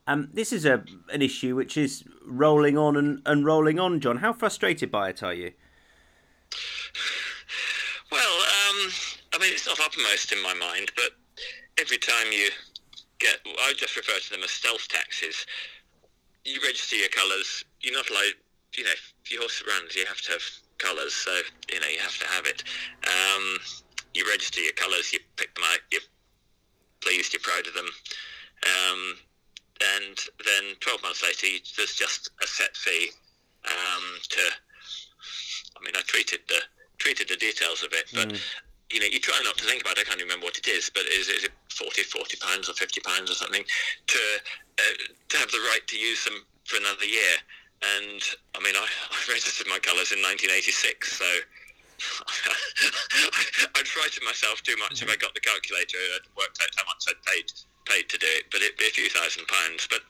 Um, 0.05 0.29
this 0.31 0.53
is 0.53 0.63
a 0.63 0.83
an 1.11 1.23
issue 1.23 1.55
which 1.55 1.75
is 1.75 2.03
rolling 2.23 2.77
on 2.77 2.95
and, 2.95 3.19
and 3.25 3.45
rolling 3.45 3.79
on, 3.79 3.99
John. 3.99 4.17
How 4.17 4.31
frustrated 4.31 4.91
by 4.91 5.09
it 5.09 5.23
are 5.23 5.33
you? 5.33 5.53
Well, 8.11 8.21
um, 8.21 8.91
I 9.33 9.39
mean, 9.39 9.53
it's 9.53 9.65
not 9.65 9.79
uppermost 9.79 10.31
in 10.31 10.43
my 10.43 10.53
mind, 10.53 10.91
but 10.95 11.13
every 11.79 11.97
time 11.97 12.31
you 12.31 12.49
get, 13.17 13.39
I 13.45 13.73
just 13.75 13.97
refer 13.97 14.19
to 14.19 14.29
them 14.29 14.43
as 14.43 14.51
stealth 14.51 14.87
taxes 14.87 15.47
you 16.45 16.59
register 16.63 16.95
your 16.95 17.09
colours. 17.09 17.65
You're 17.81 17.95
not 17.95 18.09
allowed, 18.09 18.37
you 18.77 18.83
know, 18.83 18.91
if 18.91 19.13
your 19.31 19.41
horse 19.41 19.63
runs, 19.67 19.95
you 19.95 20.05
have 20.05 20.21
to 20.21 20.31
have 20.33 20.43
colours. 20.77 21.13
So 21.13 21.31
you 21.71 21.79
know, 21.79 21.87
you 21.87 21.99
have 21.99 22.17
to 22.19 22.27
have 22.27 22.45
it. 22.45 22.63
Um, 23.07 23.59
you 24.13 24.25
register 24.29 24.61
your 24.61 24.73
colours. 24.73 25.13
You 25.13 25.19
pick 25.37 25.53
them 25.55 25.63
out. 25.71 25.79
You're 25.91 26.01
pleased. 27.01 27.33
You're 27.33 27.41
proud 27.41 27.67
of 27.67 27.73
them. 27.73 27.89
Um, 28.65 29.15
and 29.97 30.17
then 30.43 30.75
12 30.81 31.03
months 31.03 31.23
later, 31.23 31.47
there's 31.77 31.95
just 31.95 32.29
a 32.43 32.47
set 32.47 32.75
fee 32.75 33.09
um, 33.65 34.03
to. 34.29 34.41
I 35.77 35.85
mean, 35.85 35.93
I 35.95 36.01
treated 36.07 36.41
the 36.47 36.59
treated 36.97 37.29
the 37.29 37.37
details 37.37 37.83
of 37.83 37.93
it, 37.93 38.05
but 38.13 38.29
mm 38.29 38.39
you 38.91 38.99
know, 38.99 39.05
you 39.05 39.19
try 39.19 39.39
not 39.43 39.57
to 39.57 39.65
think 39.65 39.81
about 39.81 39.97
it. 39.97 40.01
I 40.01 40.09
can't 40.09 40.21
remember 40.21 40.45
what 40.45 40.57
it 40.57 40.67
is, 40.67 40.89
but 40.89 41.03
is, 41.03 41.29
is 41.29 41.43
it 41.43 41.51
40, 41.69 42.03
40 42.03 42.37
pounds 42.37 42.69
or 42.69 42.73
50 42.73 43.01
pounds 43.01 43.29
or 43.29 43.35
something 43.35 43.63
to, 44.07 44.19
to 45.29 45.37
have 45.37 45.51
the 45.51 45.63
right 45.71 45.85
to 45.87 45.97
use 45.97 46.23
them 46.23 46.45
for 46.65 46.77
another 46.77 47.05
year? 47.05 47.35
And 47.81 48.21
I 48.55 48.59
mean, 48.59 48.75
I, 48.75 48.87
I 49.11 49.19
registered 49.31 49.67
my 49.67 49.79
colours 49.79 50.11
in 50.11 50.19
1986, 50.19 51.19
so 51.19 51.29
I'd 53.75 53.87
frighten 53.87 54.23
myself 54.23 54.63
too 54.63 54.75
much 54.79 55.01
if 55.03 55.09
I 55.11 55.15
got 55.19 55.35
the 55.35 55.43
calculator 55.43 55.99
and 56.15 56.23
worked 56.35 56.59
out 56.63 56.71
how 56.79 56.87
much 56.87 57.03
I'd 57.07 57.19
paid 57.27 57.51
paid 57.87 58.07
to 58.07 58.17
do 58.21 58.29
it, 58.37 58.45
but 58.53 58.61
it'd 58.61 58.77
be 58.77 58.85
a 58.85 58.93
few 58.93 59.09
thousand 59.09 59.47
pounds. 59.47 59.87
But 59.89 60.05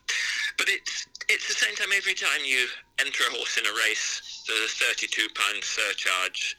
but 0.58 0.68
it's 0.68 1.06
it's 1.28 1.48
the 1.48 1.58
same 1.58 1.74
time 1.74 1.90
every 1.96 2.14
time 2.14 2.44
you 2.44 2.66
enter 3.00 3.24
a 3.26 3.34
horse 3.34 3.56
in 3.58 3.66
a 3.66 3.74
race. 3.88 4.44
There's 4.46 4.70
a 4.70 4.74
thirty-two 4.86 5.28
pound 5.34 5.64
surcharge 5.64 6.56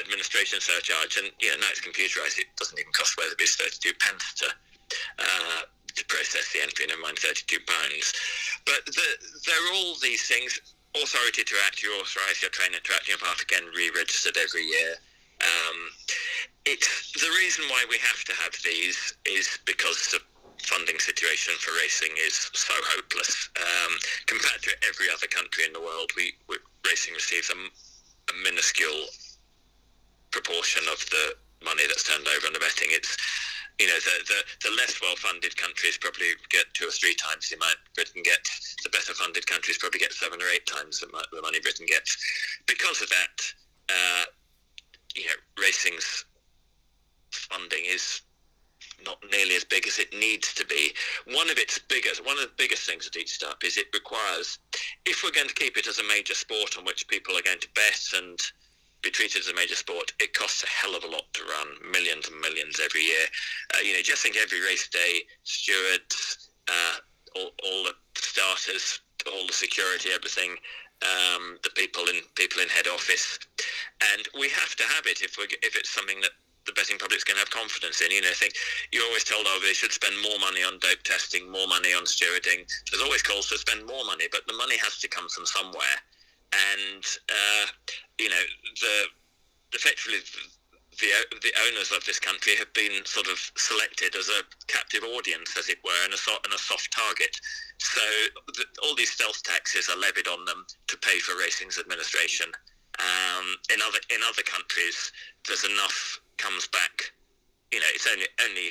administration 0.00 0.60
surcharge, 0.60 1.20
and 1.20 1.28
yeah, 1.40 1.56
now 1.60 1.68
it's 1.68 1.84
computerised. 1.84 2.38
It 2.38 2.48
doesn't 2.56 2.78
even 2.78 2.92
cost 2.92 3.18
Weatherby's 3.18 3.56
thirty-two 3.56 3.92
pence 4.00 4.32
to 4.40 4.46
uh, 5.18 5.62
to 5.94 6.04
process 6.06 6.52
the 6.52 6.60
mind 7.02 7.18
thirty-two 7.18 7.60
pounds. 7.66 8.12
But 8.64 8.86
the, 8.86 9.08
there 9.46 9.60
are 9.66 9.74
all 9.74 9.94
these 10.02 10.26
things. 10.26 10.60
Authority 10.92 11.42
to 11.42 11.56
act, 11.64 11.82
you 11.82 11.88
authorise 12.04 12.42
your 12.42 12.50
trainer 12.50 12.76
to 12.76 12.92
act, 12.92 13.08
your 13.08 13.16
path 13.16 13.40
again 13.40 13.64
re-registered 13.74 14.36
every 14.36 14.60
year. 14.60 14.92
Um, 15.40 15.78
it's 16.68 17.16
the 17.16 17.32
reason 17.40 17.64
why 17.72 17.86
we 17.88 17.96
have 17.96 18.22
to 18.28 18.34
have 18.44 18.52
these 18.62 19.16
is 19.24 19.58
because 19.64 20.12
the 20.12 20.20
funding 20.60 20.98
situation 20.98 21.54
for 21.64 21.72
racing 21.80 22.12
is 22.20 22.50
so 22.52 22.74
hopeless 22.92 23.48
um, 23.56 23.92
compared 24.26 24.60
to 24.68 24.70
every 24.86 25.08
other 25.08 25.26
country 25.32 25.64
in 25.64 25.72
the 25.72 25.80
world. 25.80 26.12
We, 26.14 26.36
we 26.46 26.60
racing 26.84 27.14
receives 27.14 27.48
a, 27.48 27.56
a 27.56 28.34
minuscule 28.44 29.08
proportion 30.30 30.84
of 30.92 31.00
the 31.08 31.40
money 31.64 31.88
that's 31.88 32.04
turned 32.04 32.28
over 32.36 32.46
on 32.48 32.52
the 32.52 32.60
betting. 32.60 32.92
It's 32.92 33.16
you 33.78 33.86
know 33.86 33.98
the, 33.98 34.16
the, 34.28 34.68
the 34.68 34.76
less 34.76 35.00
well 35.00 35.16
funded 35.16 35.56
countries 35.56 35.98
probably 35.98 36.32
get 36.50 36.66
two 36.74 36.88
or 36.88 36.90
three 36.90 37.14
times 37.14 37.48
the 37.48 37.56
amount 37.56 37.76
Britain 37.94 38.22
gets. 38.24 38.76
The 38.82 38.90
better 38.90 39.14
funded 39.14 39.46
countries 39.46 39.78
probably 39.78 40.00
get 40.00 40.12
seven 40.12 40.40
or 40.40 40.48
eight 40.54 40.66
times 40.66 41.00
the, 41.00 41.06
the 41.32 41.42
money 41.42 41.60
Britain 41.60 41.86
gets. 41.86 42.16
Because 42.66 43.02
of 43.02 43.08
that, 43.08 43.36
uh, 43.88 44.24
you 45.16 45.24
know, 45.24 45.38
racing's 45.60 46.24
funding 47.30 47.84
is 47.86 48.22
not 49.04 49.18
nearly 49.30 49.56
as 49.56 49.64
big 49.64 49.86
as 49.86 49.98
it 49.98 50.12
needs 50.12 50.54
to 50.54 50.66
be. 50.66 50.92
One 51.34 51.50
of 51.50 51.58
its 51.58 51.78
biggest, 51.78 52.24
one 52.24 52.36
of 52.36 52.44
the 52.44 52.56
biggest 52.56 52.86
things 52.86 53.06
at 53.06 53.16
each 53.16 53.32
stop 53.32 53.64
is 53.64 53.76
it 53.76 53.86
requires, 53.92 54.58
if 55.04 55.22
we're 55.22 55.32
going 55.32 55.48
to 55.48 55.54
keep 55.54 55.76
it 55.76 55.86
as 55.86 55.98
a 55.98 56.04
major 56.04 56.34
sport 56.34 56.76
on 56.78 56.84
which 56.84 57.08
people 57.08 57.36
are 57.36 57.42
going 57.42 57.60
to 57.60 57.68
bet 57.74 58.00
and 58.16 58.38
be 59.02 59.10
treated 59.10 59.40
as 59.40 59.48
a 59.48 59.54
major 59.54 59.74
sport, 59.74 60.12
it 60.20 60.34
costs 60.34 60.62
a 60.62 60.68
hell 60.68 60.94
of 60.94 61.04
a 61.04 61.08
lot 61.08 61.24
to 61.34 61.42
run, 61.44 61.90
millions 61.90 62.28
and 62.28 62.40
millions 62.40 62.80
every 62.82 63.02
year. 63.02 63.26
Uh, 63.74 63.80
you 63.82 63.92
know, 63.92 64.00
just 64.02 64.22
think 64.22 64.36
every 64.36 64.60
race 64.60 64.88
day, 64.88 65.22
stewards, 65.42 66.50
uh, 66.68 66.96
all, 67.34 67.50
all, 67.64 67.84
the 67.84 67.94
starters 68.14 69.00
all 69.26 69.46
the 69.46 69.52
security, 69.52 70.10
everything, 70.14 70.56
um, 71.02 71.58
the 71.62 71.70
people 71.74 72.02
in 72.06 72.22
people 72.34 72.62
in 72.62 72.68
head 72.68 72.86
office, 72.86 73.38
and 74.14 74.22
we 74.38 74.48
have 74.50 74.74
to 74.76 74.84
have 74.84 75.06
it 75.06 75.22
if 75.22 75.36
we 75.38 75.44
if 75.62 75.76
it's 75.76 75.90
something 75.90 76.20
that 76.20 76.30
the 76.66 76.72
betting 76.72 76.98
public's 76.98 77.24
going 77.24 77.34
to 77.34 77.42
have 77.42 77.50
confidence 77.50 78.00
in. 78.00 78.10
You 78.10 78.22
know, 78.22 78.30
I 78.30 78.38
think 78.38 78.54
you're 78.92 79.04
always 79.06 79.24
told, 79.24 79.46
oh, 79.48 79.58
they 79.62 79.74
should 79.74 79.90
spend 79.90 80.14
more 80.22 80.38
money 80.38 80.62
on 80.62 80.78
dope 80.78 81.02
testing, 81.02 81.50
more 81.50 81.66
money 81.66 81.92
on 81.92 82.04
stewarding. 82.04 82.62
There's 82.90 83.02
always 83.02 83.22
calls 83.22 83.48
to 83.50 83.58
spend 83.58 83.86
more 83.86 84.04
money, 84.04 84.26
but 84.30 84.46
the 84.46 84.54
money 84.54 84.78
has 84.78 84.98
to 85.00 85.08
come 85.08 85.28
from 85.28 85.44
somewhere. 85.46 85.98
And 86.52 87.04
uh, 87.28 87.66
you 88.18 88.28
know, 88.28 88.44
the 88.80 89.04
effectively 89.72 90.18
the 91.00 91.10
the 91.40 91.52
owners 91.68 91.90
of 91.92 92.04
this 92.04 92.18
country 92.18 92.56
have 92.56 92.72
been 92.74 93.04
sort 93.04 93.26
of 93.26 93.38
selected 93.56 94.14
as 94.14 94.28
a 94.28 94.44
captive 94.68 95.02
audience, 95.02 95.56
as 95.56 95.68
it 95.68 95.78
were, 95.84 96.04
and 96.04 96.12
a, 96.12 96.18
and 96.44 96.52
a 96.52 96.58
soft 96.58 96.92
target. 96.92 97.34
So 97.78 98.04
the, 98.54 98.64
all 98.84 98.94
these 98.94 99.10
stealth 99.10 99.42
taxes 99.42 99.88
are 99.88 99.98
levied 99.98 100.28
on 100.28 100.44
them 100.44 100.66
to 100.88 100.96
pay 100.98 101.18
for 101.18 101.38
racing's 101.38 101.78
administration. 101.78 102.46
Um, 103.00 103.56
in 103.72 103.80
other 103.80 103.98
in 104.10 104.20
other 104.28 104.42
countries, 104.42 105.12
there's 105.46 105.64
enough 105.64 106.20
comes 106.36 106.68
back. 106.68 107.12
You 107.72 107.80
know, 107.80 107.90
it's 107.94 108.06
only 108.06 108.26
only 108.44 108.70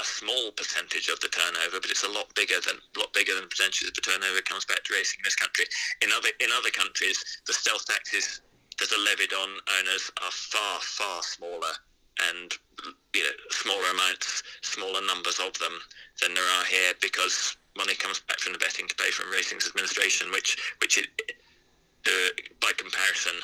a 0.00 0.04
small 0.04 0.50
percentage 0.56 1.08
of 1.08 1.20
the 1.20 1.28
turnover, 1.28 1.80
but 1.80 1.90
it's 1.90 2.04
a 2.04 2.08
lot 2.08 2.32
bigger 2.34 2.58
than 2.64 2.80
lot 2.96 3.12
bigger 3.12 3.34
than 3.34 3.48
percentage 3.48 3.84
of 3.84 3.94
the 3.94 4.00
turnover 4.00 4.40
comes 4.42 4.64
back 4.64 4.82
to 4.84 4.94
racing 4.94 5.20
in 5.20 5.24
this 5.24 5.36
country. 5.36 5.64
In 6.02 6.10
other 6.12 6.32
in 6.40 6.48
other 6.56 6.70
countries, 6.70 7.20
the 7.46 7.52
stealth 7.52 7.84
taxes 7.86 8.40
that 8.78 8.92
are 8.92 9.04
levied 9.04 9.32
on 9.32 9.48
owners 9.78 10.10
are 10.24 10.32
far, 10.32 10.80
far 10.80 11.22
smaller 11.22 11.74
and 12.28 12.52
you 13.14 13.22
know 13.22 13.36
smaller 13.50 13.90
amounts, 13.92 14.42
smaller 14.62 15.00
numbers 15.06 15.38
of 15.38 15.52
them 15.58 15.76
than 16.20 16.34
there 16.34 16.50
are 16.58 16.64
here 16.64 16.92
because 17.00 17.56
money 17.76 17.94
comes 17.94 18.20
back 18.20 18.38
from 18.38 18.52
the 18.52 18.58
betting 18.58 18.88
to 18.88 18.94
pay 18.96 19.10
from 19.10 19.30
racing's 19.30 19.68
administration, 19.68 20.30
which 20.32 20.56
which 20.80 20.98
it, 20.98 21.08
uh, 22.06 22.30
by 22.60 22.72
comparison 22.76 23.36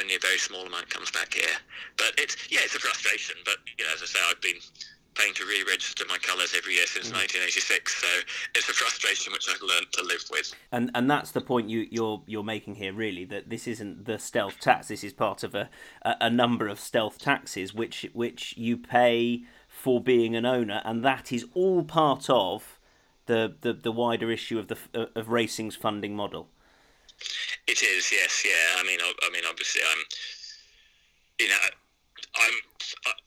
only 0.00 0.14
a 0.14 0.18
very 0.18 0.38
small 0.38 0.66
amount 0.66 0.90
comes 0.90 1.10
back 1.10 1.34
here. 1.34 1.56
But 1.96 2.12
it's 2.18 2.36
yeah, 2.50 2.60
it's 2.62 2.74
a 2.74 2.78
frustration. 2.78 3.36
But 3.44 3.56
you 3.78 3.84
know, 3.84 3.92
as 3.94 4.02
I 4.02 4.06
say, 4.06 4.18
I've 4.28 4.40
been 4.40 4.60
paying 5.16 5.34
to 5.34 5.44
re-register 5.44 6.04
my 6.08 6.18
colours 6.18 6.54
every 6.56 6.74
year 6.74 6.86
since 6.86 7.08
mm. 7.08 7.14
1986. 7.14 8.00
So 8.00 8.06
it's 8.54 8.68
a 8.68 8.72
frustration 8.72 9.32
which 9.32 9.48
I've 9.48 9.62
learned 9.62 9.92
to 9.92 10.02
live 10.04 10.24
with. 10.30 10.54
And 10.72 10.90
and 10.94 11.10
that's 11.10 11.32
the 11.32 11.40
point 11.40 11.68
you, 11.68 11.86
you're 11.90 12.22
you're 12.26 12.44
making 12.44 12.76
here, 12.76 12.92
really, 12.92 13.24
that 13.26 13.50
this 13.50 13.66
isn't 13.66 14.04
the 14.04 14.18
stealth 14.18 14.60
tax. 14.60 14.88
This 14.88 15.04
is 15.04 15.12
part 15.12 15.42
of 15.42 15.54
a 15.54 15.68
a, 16.02 16.16
a 16.22 16.30
number 16.30 16.68
of 16.68 16.80
stealth 16.80 17.18
taxes 17.18 17.74
which 17.74 18.06
which 18.12 18.56
you 18.56 18.76
pay 18.76 19.42
for 19.68 20.00
being 20.00 20.34
an 20.34 20.46
owner, 20.46 20.80
and 20.84 21.04
that 21.04 21.32
is 21.32 21.46
all 21.54 21.84
part 21.84 22.30
of 22.30 22.78
the 23.26 23.54
the, 23.60 23.72
the 23.72 23.92
wider 23.92 24.30
issue 24.30 24.58
of 24.58 24.68
the 24.68 25.10
of 25.14 25.28
racing's 25.28 25.76
funding 25.76 26.14
model. 26.16 26.48
It 27.66 27.82
is, 27.82 28.12
yes, 28.12 28.44
yeah. 28.44 28.80
I 28.80 28.84
mean, 28.86 29.00
I, 29.00 29.12
I 29.22 29.30
mean, 29.32 29.42
obviously, 29.48 29.82
I'm, 29.90 30.04
you 31.40 31.48
know, 31.48 31.56
I'm 32.36 32.56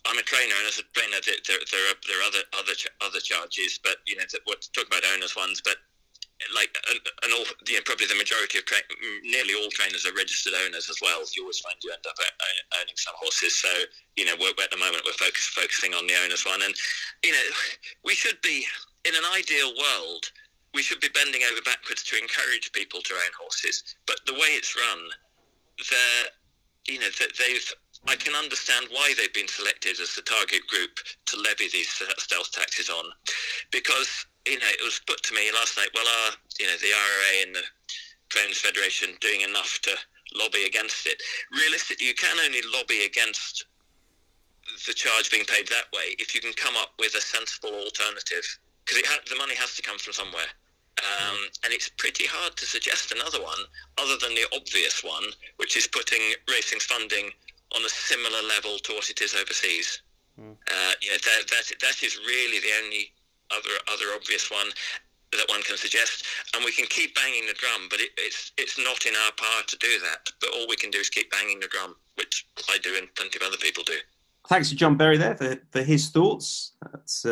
I'm 0.06 0.18
a 0.18 0.24
trainer, 0.24 0.56
and 0.58 0.68
as 0.68 0.80
a 0.80 0.86
trainer, 0.94 1.18
there, 1.26 1.36
there, 1.46 1.86
are 1.90 1.98
there 2.08 2.20
are 2.22 2.28
other 2.28 2.44
other 2.58 2.76
other 3.02 3.20
charges, 3.20 3.80
but 3.82 3.98
you 4.06 4.16
know, 4.16 4.24
we're 4.48 4.62
talking 4.74 4.90
about 4.90 5.04
owners 5.14 5.36
ones, 5.36 5.62
but 5.62 5.78
like 6.56 6.72
uh, 6.88 6.96
uh, 6.96 7.26
and 7.26 7.34
all, 7.34 7.46
you 7.68 7.76
know, 7.76 7.84
probably 7.84 8.08
the 8.08 8.16
majority 8.16 8.58
of 8.60 8.66
tra- 8.66 8.86
nearly 9.24 9.54
all 9.54 9.70
trainers 9.70 10.06
are 10.06 10.16
registered 10.16 10.54
owners 10.66 10.90
as 10.90 10.98
well. 11.02 11.20
You 11.36 11.44
always 11.44 11.60
find 11.60 11.76
you 11.84 11.92
end 11.92 12.06
up 12.08 12.16
uh, 12.16 12.80
owning 12.80 12.96
some 12.96 13.16
horses. 13.20 13.60
So 13.60 13.72
you 14.16 14.26
know, 14.26 14.36
we're, 14.40 14.56
at 14.56 14.72
the 14.72 14.80
moment 14.80 15.04
we're 15.06 15.20
focus, 15.20 15.52
focusing 15.52 15.94
on 15.94 16.08
the 16.08 16.16
owners 16.24 16.46
one, 16.46 16.62
and 16.62 16.74
you 17.24 17.32
know, 17.32 17.48
we 18.04 18.16
should 18.16 18.40
be 18.42 18.66
in 19.06 19.16
an 19.16 19.26
ideal 19.36 19.74
world. 19.76 20.32
We 20.74 20.86
should 20.86 21.02
be 21.02 21.10
bending 21.10 21.42
over 21.50 21.62
backwards 21.66 22.04
to 22.04 22.14
encourage 22.16 22.72
people 22.74 23.02
to 23.02 23.14
own 23.14 23.34
horses, 23.42 23.96
but 24.06 24.22
the 24.28 24.34
way 24.34 24.54
it's 24.54 24.78
run, 24.78 25.02
they're 25.90 26.30
you 26.88 27.00
know, 27.00 27.10
they've 27.20 27.74
I 28.08 28.16
can 28.16 28.34
understand 28.34 28.88
why 28.92 29.14
they've 29.18 29.34
been 29.34 29.48
selected 29.48 30.00
as 30.00 30.16
the 30.16 30.22
target 30.22 30.66
group 30.68 31.00
to 31.28 31.38
levy 31.38 31.70
these 31.72 31.90
stealth 31.90 32.52
taxes 32.52 32.90
on, 32.90 33.06
because 33.72 34.26
you 34.48 34.58
know 34.58 34.68
it 34.68 34.84
was 34.84 35.02
put 35.06 35.22
to 35.24 35.36
me 35.36 35.52
last 35.52 35.78
night. 35.78 35.90
Well, 35.94 36.08
are 36.08 36.32
you 36.60 36.68
know 36.68 36.78
the 36.78 36.94
ROA 36.96 37.44
and 37.46 37.56
the 37.56 37.64
Trainers 38.30 38.60
Federation 38.60 39.10
doing 39.20 39.42
enough 39.42 39.80
to 39.84 39.92
lobby 40.36 40.64
against 40.64 41.06
it? 41.06 41.22
Realistically, 41.52 42.08
you 42.08 42.16
can 42.16 42.40
only 42.40 42.62
lobby 42.74 43.06
against 43.06 43.66
the 44.88 44.94
charge 44.94 45.30
being 45.32 45.46
paid 45.46 45.68
that 45.68 45.92
way 45.94 46.16
if 46.20 46.34
you 46.34 46.42
can 46.42 46.54
come 46.54 46.76
up 46.78 46.94
with 47.00 47.16
a 47.16 47.22
sensible 47.22 47.74
alternative, 47.74 48.46
because 48.86 49.02
ha- 49.06 49.22
the 49.30 49.36
money 49.36 49.56
has 49.56 49.76
to 49.76 49.82
come 49.82 49.98
from 49.98 50.14
somewhere. 50.14 50.50
Um, 51.00 51.38
and 51.64 51.72
it's 51.72 51.88
pretty 51.88 52.26
hard 52.28 52.58
to 52.58 52.66
suggest 52.66 53.14
another 53.14 53.42
one 53.42 53.60
other 53.98 54.18
than 54.18 54.36
the 54.36 54.46
obvious 54.54 55.02
one, 55.02 55.24
which 55.56 55.78
is 55.78 55.88
putting 55.88 56.20
racing 56.50 56.80
funding 56.80 57.32
on 57.76 57.86
a 57.86 57.90
similar 57.90 58.42
level 58.48 58.80
to 58.80 58.94
what 58.94 59.10
it 59.10 59.22
is 59.22 59.36
overseas. 59.36 60.02
Mm. 60.40 60.54
Uh, 60.54 60.94
yeah, 61.02 61.18
that, 61.18 61.48
that, 61.50 61.66
that 61.82 62.04
is 62.04 62.18
really 62.18 62.60
the 62.60 62.74
only 62.84 63.12
other 63.52 63.76
other 63.92 64.14
obvious 64.16 64.52
one 64.52 64.70
that 65.32 65.46
one 65.50 65.62
can 65.62 65.78
suggest, 65.78 66.26
and 66.56 66.66
we 66.66 66.72
can 66.72 66.86
keep 66.88 67.14
banging 67.16 67.46
the 67.46 67.54
drum, 67.54 67.88
but 67.90 68.00
it, 68.00 68.10
it's 68.18 68.52
it's 68.58 68.78
not 68.78 69.06
in 69.06 69.14
our 69.26 69.32
power 69.38 69.62
to 69.68 69.78
do 69.78 70.00
that. 70.02 70.30
But 70.40 70.50
all 70.56 70.66
we 70.68 70.76
can 70.76 70.90
do 70.90 70.98
is 70.98 71.10
keep 71.10 71.30
banging 71.32 71.60
the 71.60 71.68
drum, 71.68 71.96
which 72.16 72.48
I 72.70 72.78
do 72.80 72.96
and 72.98 73.14
plenty 73.16 73.38
of 73.40 73.48
other 73.48 73.58
people 73.58 73.84
do. 73.84 73.98
Thanks 74.48 74.70
to 74.70 74.76
John 74.76 74.98
Berry 74.98 75.18
there 75.18 75.36
for, 75.36 75.58
for 75.72 75.84
his 75.84 76.10
thoughts. 76.10 76.74
That's 76.92 77.26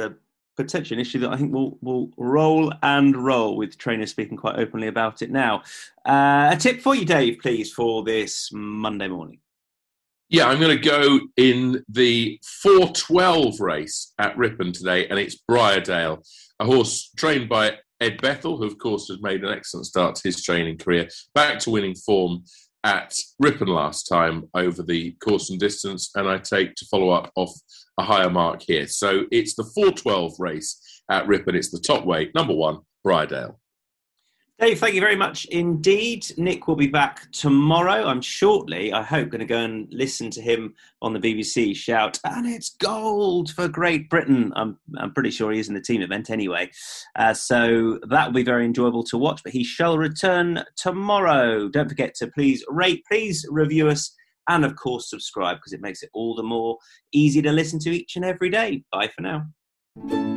potentially 0.56 0.98
an 0.98 1.02
issue 1.02 1.20
that 1.20 1.32
I 1.32 1.38
think 1.38 1.54
will 1.54 1.78
will 1.82 2.12
roll 2.18 2.74
and 2.84 3.16
roll 3.16 3.58
with 3.58 3.78
trainers 3.78 4.12
speaking 4.12 4.38
quite 4.38 4.60
openly 4.60 4.88
about 4.88 5.22
it 5.22 5.32
now. 5.32 5.64
Uh, 6.06 6.50
a 6.52 6.58
tip 6.58 6.82
for 6.82 6.96
you, 6.96 7.06
Dave, 7.06 7.40
please, 7.42 7.74
for 7.74 8.04
this 8.04 8.52
Monday 8.52 9.08
morning. 9.08 9.40
Yeah, 10.30 10.48
I'm 10.48 10.60
going 10.60 10.78
to 10.78 10.84
go 10.84 11.22
in 11.38 11.86
the 11.88 12.38
412 12.62 13.62
race 13.62 14.14
at 14.20 14.38
Ripon 14.38 14.74
today, 14.74 15.08
and 15.08 15.18
it's 15.18 15.42
Briardale, 15.50 16.22
a 16.60 16.66
horse 16.66 17.12
trained 17.16 17.48
by 17.48 17.78
Ed 18.02 18.18
Bethell, 18.18 18.58
who, 18.58 18.66
of 18.66 18.78
course, 18.78 19.08
has 19.08 19.22
made 19.22 19.46
an 19.46 19.54
excellent 19.54 19.86
start 19.86 20.16
to 20.16 20.28
his 20.28 20.44
training 20.44 20.80
career, 20.80 21.08
back 21.34 21.60
to 21.60 21.70
winning 21.70 21.96
form 21.96 22.44
at 22.84 23.14
Ripon 23.40 23.70
last 23.70 24.04
time 24.04 24.50
over 24.54 24.84
the 24.84 25.12
course 25.24 25.50
and 25.50 25.60
distance, 25.60 26.12
and 26.16 26.28
I 26.28 26.40
take 26.40 26.76
to 26.76 26.86
follow 26.88 27.10
up 27.10 27.32
off 27.36 27.54
a 27.98 28.04
higher 28.04 28.30
mark 28.30 28.64
here. 28.64 28.86
So 28.88 29.28
it's 29.32 29.56
the 29.56 29.64
412 29.64 30.34
race 30.40 31.02
at 31.10 31.26
Ripon. 31.26 31.56
It's 31.56 31.72
the 31.72 31.80
top 31.80 32.06
weight, 32.06 32.36
number 32.36 32.54
one, 32.54 32.80
Briardale. 33.06 33.56
Dave, 34.60 34.80
thank 34.80 34.96
you 34.96 35.02
very 35.02 35.16
much 35.16 35.46
indeed. 35.46 36.26
Nick 36.36 36.68
will 36.68 36.76
be 36.76 36.88
back 36.88 37.32
tomorrow. 37.32 38.08
I'm 38.08 38.22
shortly, 38.22 38.92
I 38.92 39.04
hope, 39.04 39.30
going 39.30 39.40
to 39.40 39.46
go 39.46 39.60
and 39.60 39.88
listen 39.92 40.32
to 40.32 40.42
him 40.42 40.74
on 41.00 41.14
the 41.14 41.20
BBC 41.20 41.76
shout, 41.76 42.18
and 42.24 42.48
it's 42.48 42.70
gold 42.70 43.52
for 43.52 43.68
Great 43.68 44.10
Britain. 44.10 44.52
I'm, 44.56 44.80
I'm 44.98 45.14
pretty 45.14 45.30
sure 45.30 45.52
he 45.52 45.60
is 45.60 45.68
in 45.68 45.76
the 45.76 45.82
team 45.82 46.02
event 46.02 46.32
anyway. 46.32 46.72
Uh, 47.16 47.36
so 47.36 48.00
that 48.10 48.26
will 48.26 48.34
be 48.34 48.44
very 48.44 48.66
enjoyable 48.66 49.04
to 49.04 49.18
watch, 49.20 49.42
but 49.44 49.54
he 49.54 49.64
shall 49.64 49.96
return 49.96 50.64
tomorrow. 50.76 51.70
Don't 51.70 51.90
forget 51.90 52.16
to 52.16 52.28
please 52.28 52.66
rate, 52.68 53.04
please 53.08 53.46
review 53.52 53.90
us, 53.90 54.12
and 54.50 54.66
of 54.66 54.76
course, 54.76 55.08
subscribe 55.08 55.58
because 55.58 55.74
it 55.74 55.82
makes 55.82 56.02
it 56.02 56.10
all 56.16 56.34
the 56.34 56.42
more 56.42 56.80
easy 57.12 57.44
to 57.44 57.52
listen 57.52 57.78
to 57.82 57.92
each 57.92 58.16
and 58.16 58.26
every 58.26 58.50
day. 58.50 58.84
Bye 58.92 59.10
for 59.10 59.22
now. 59.22 60.37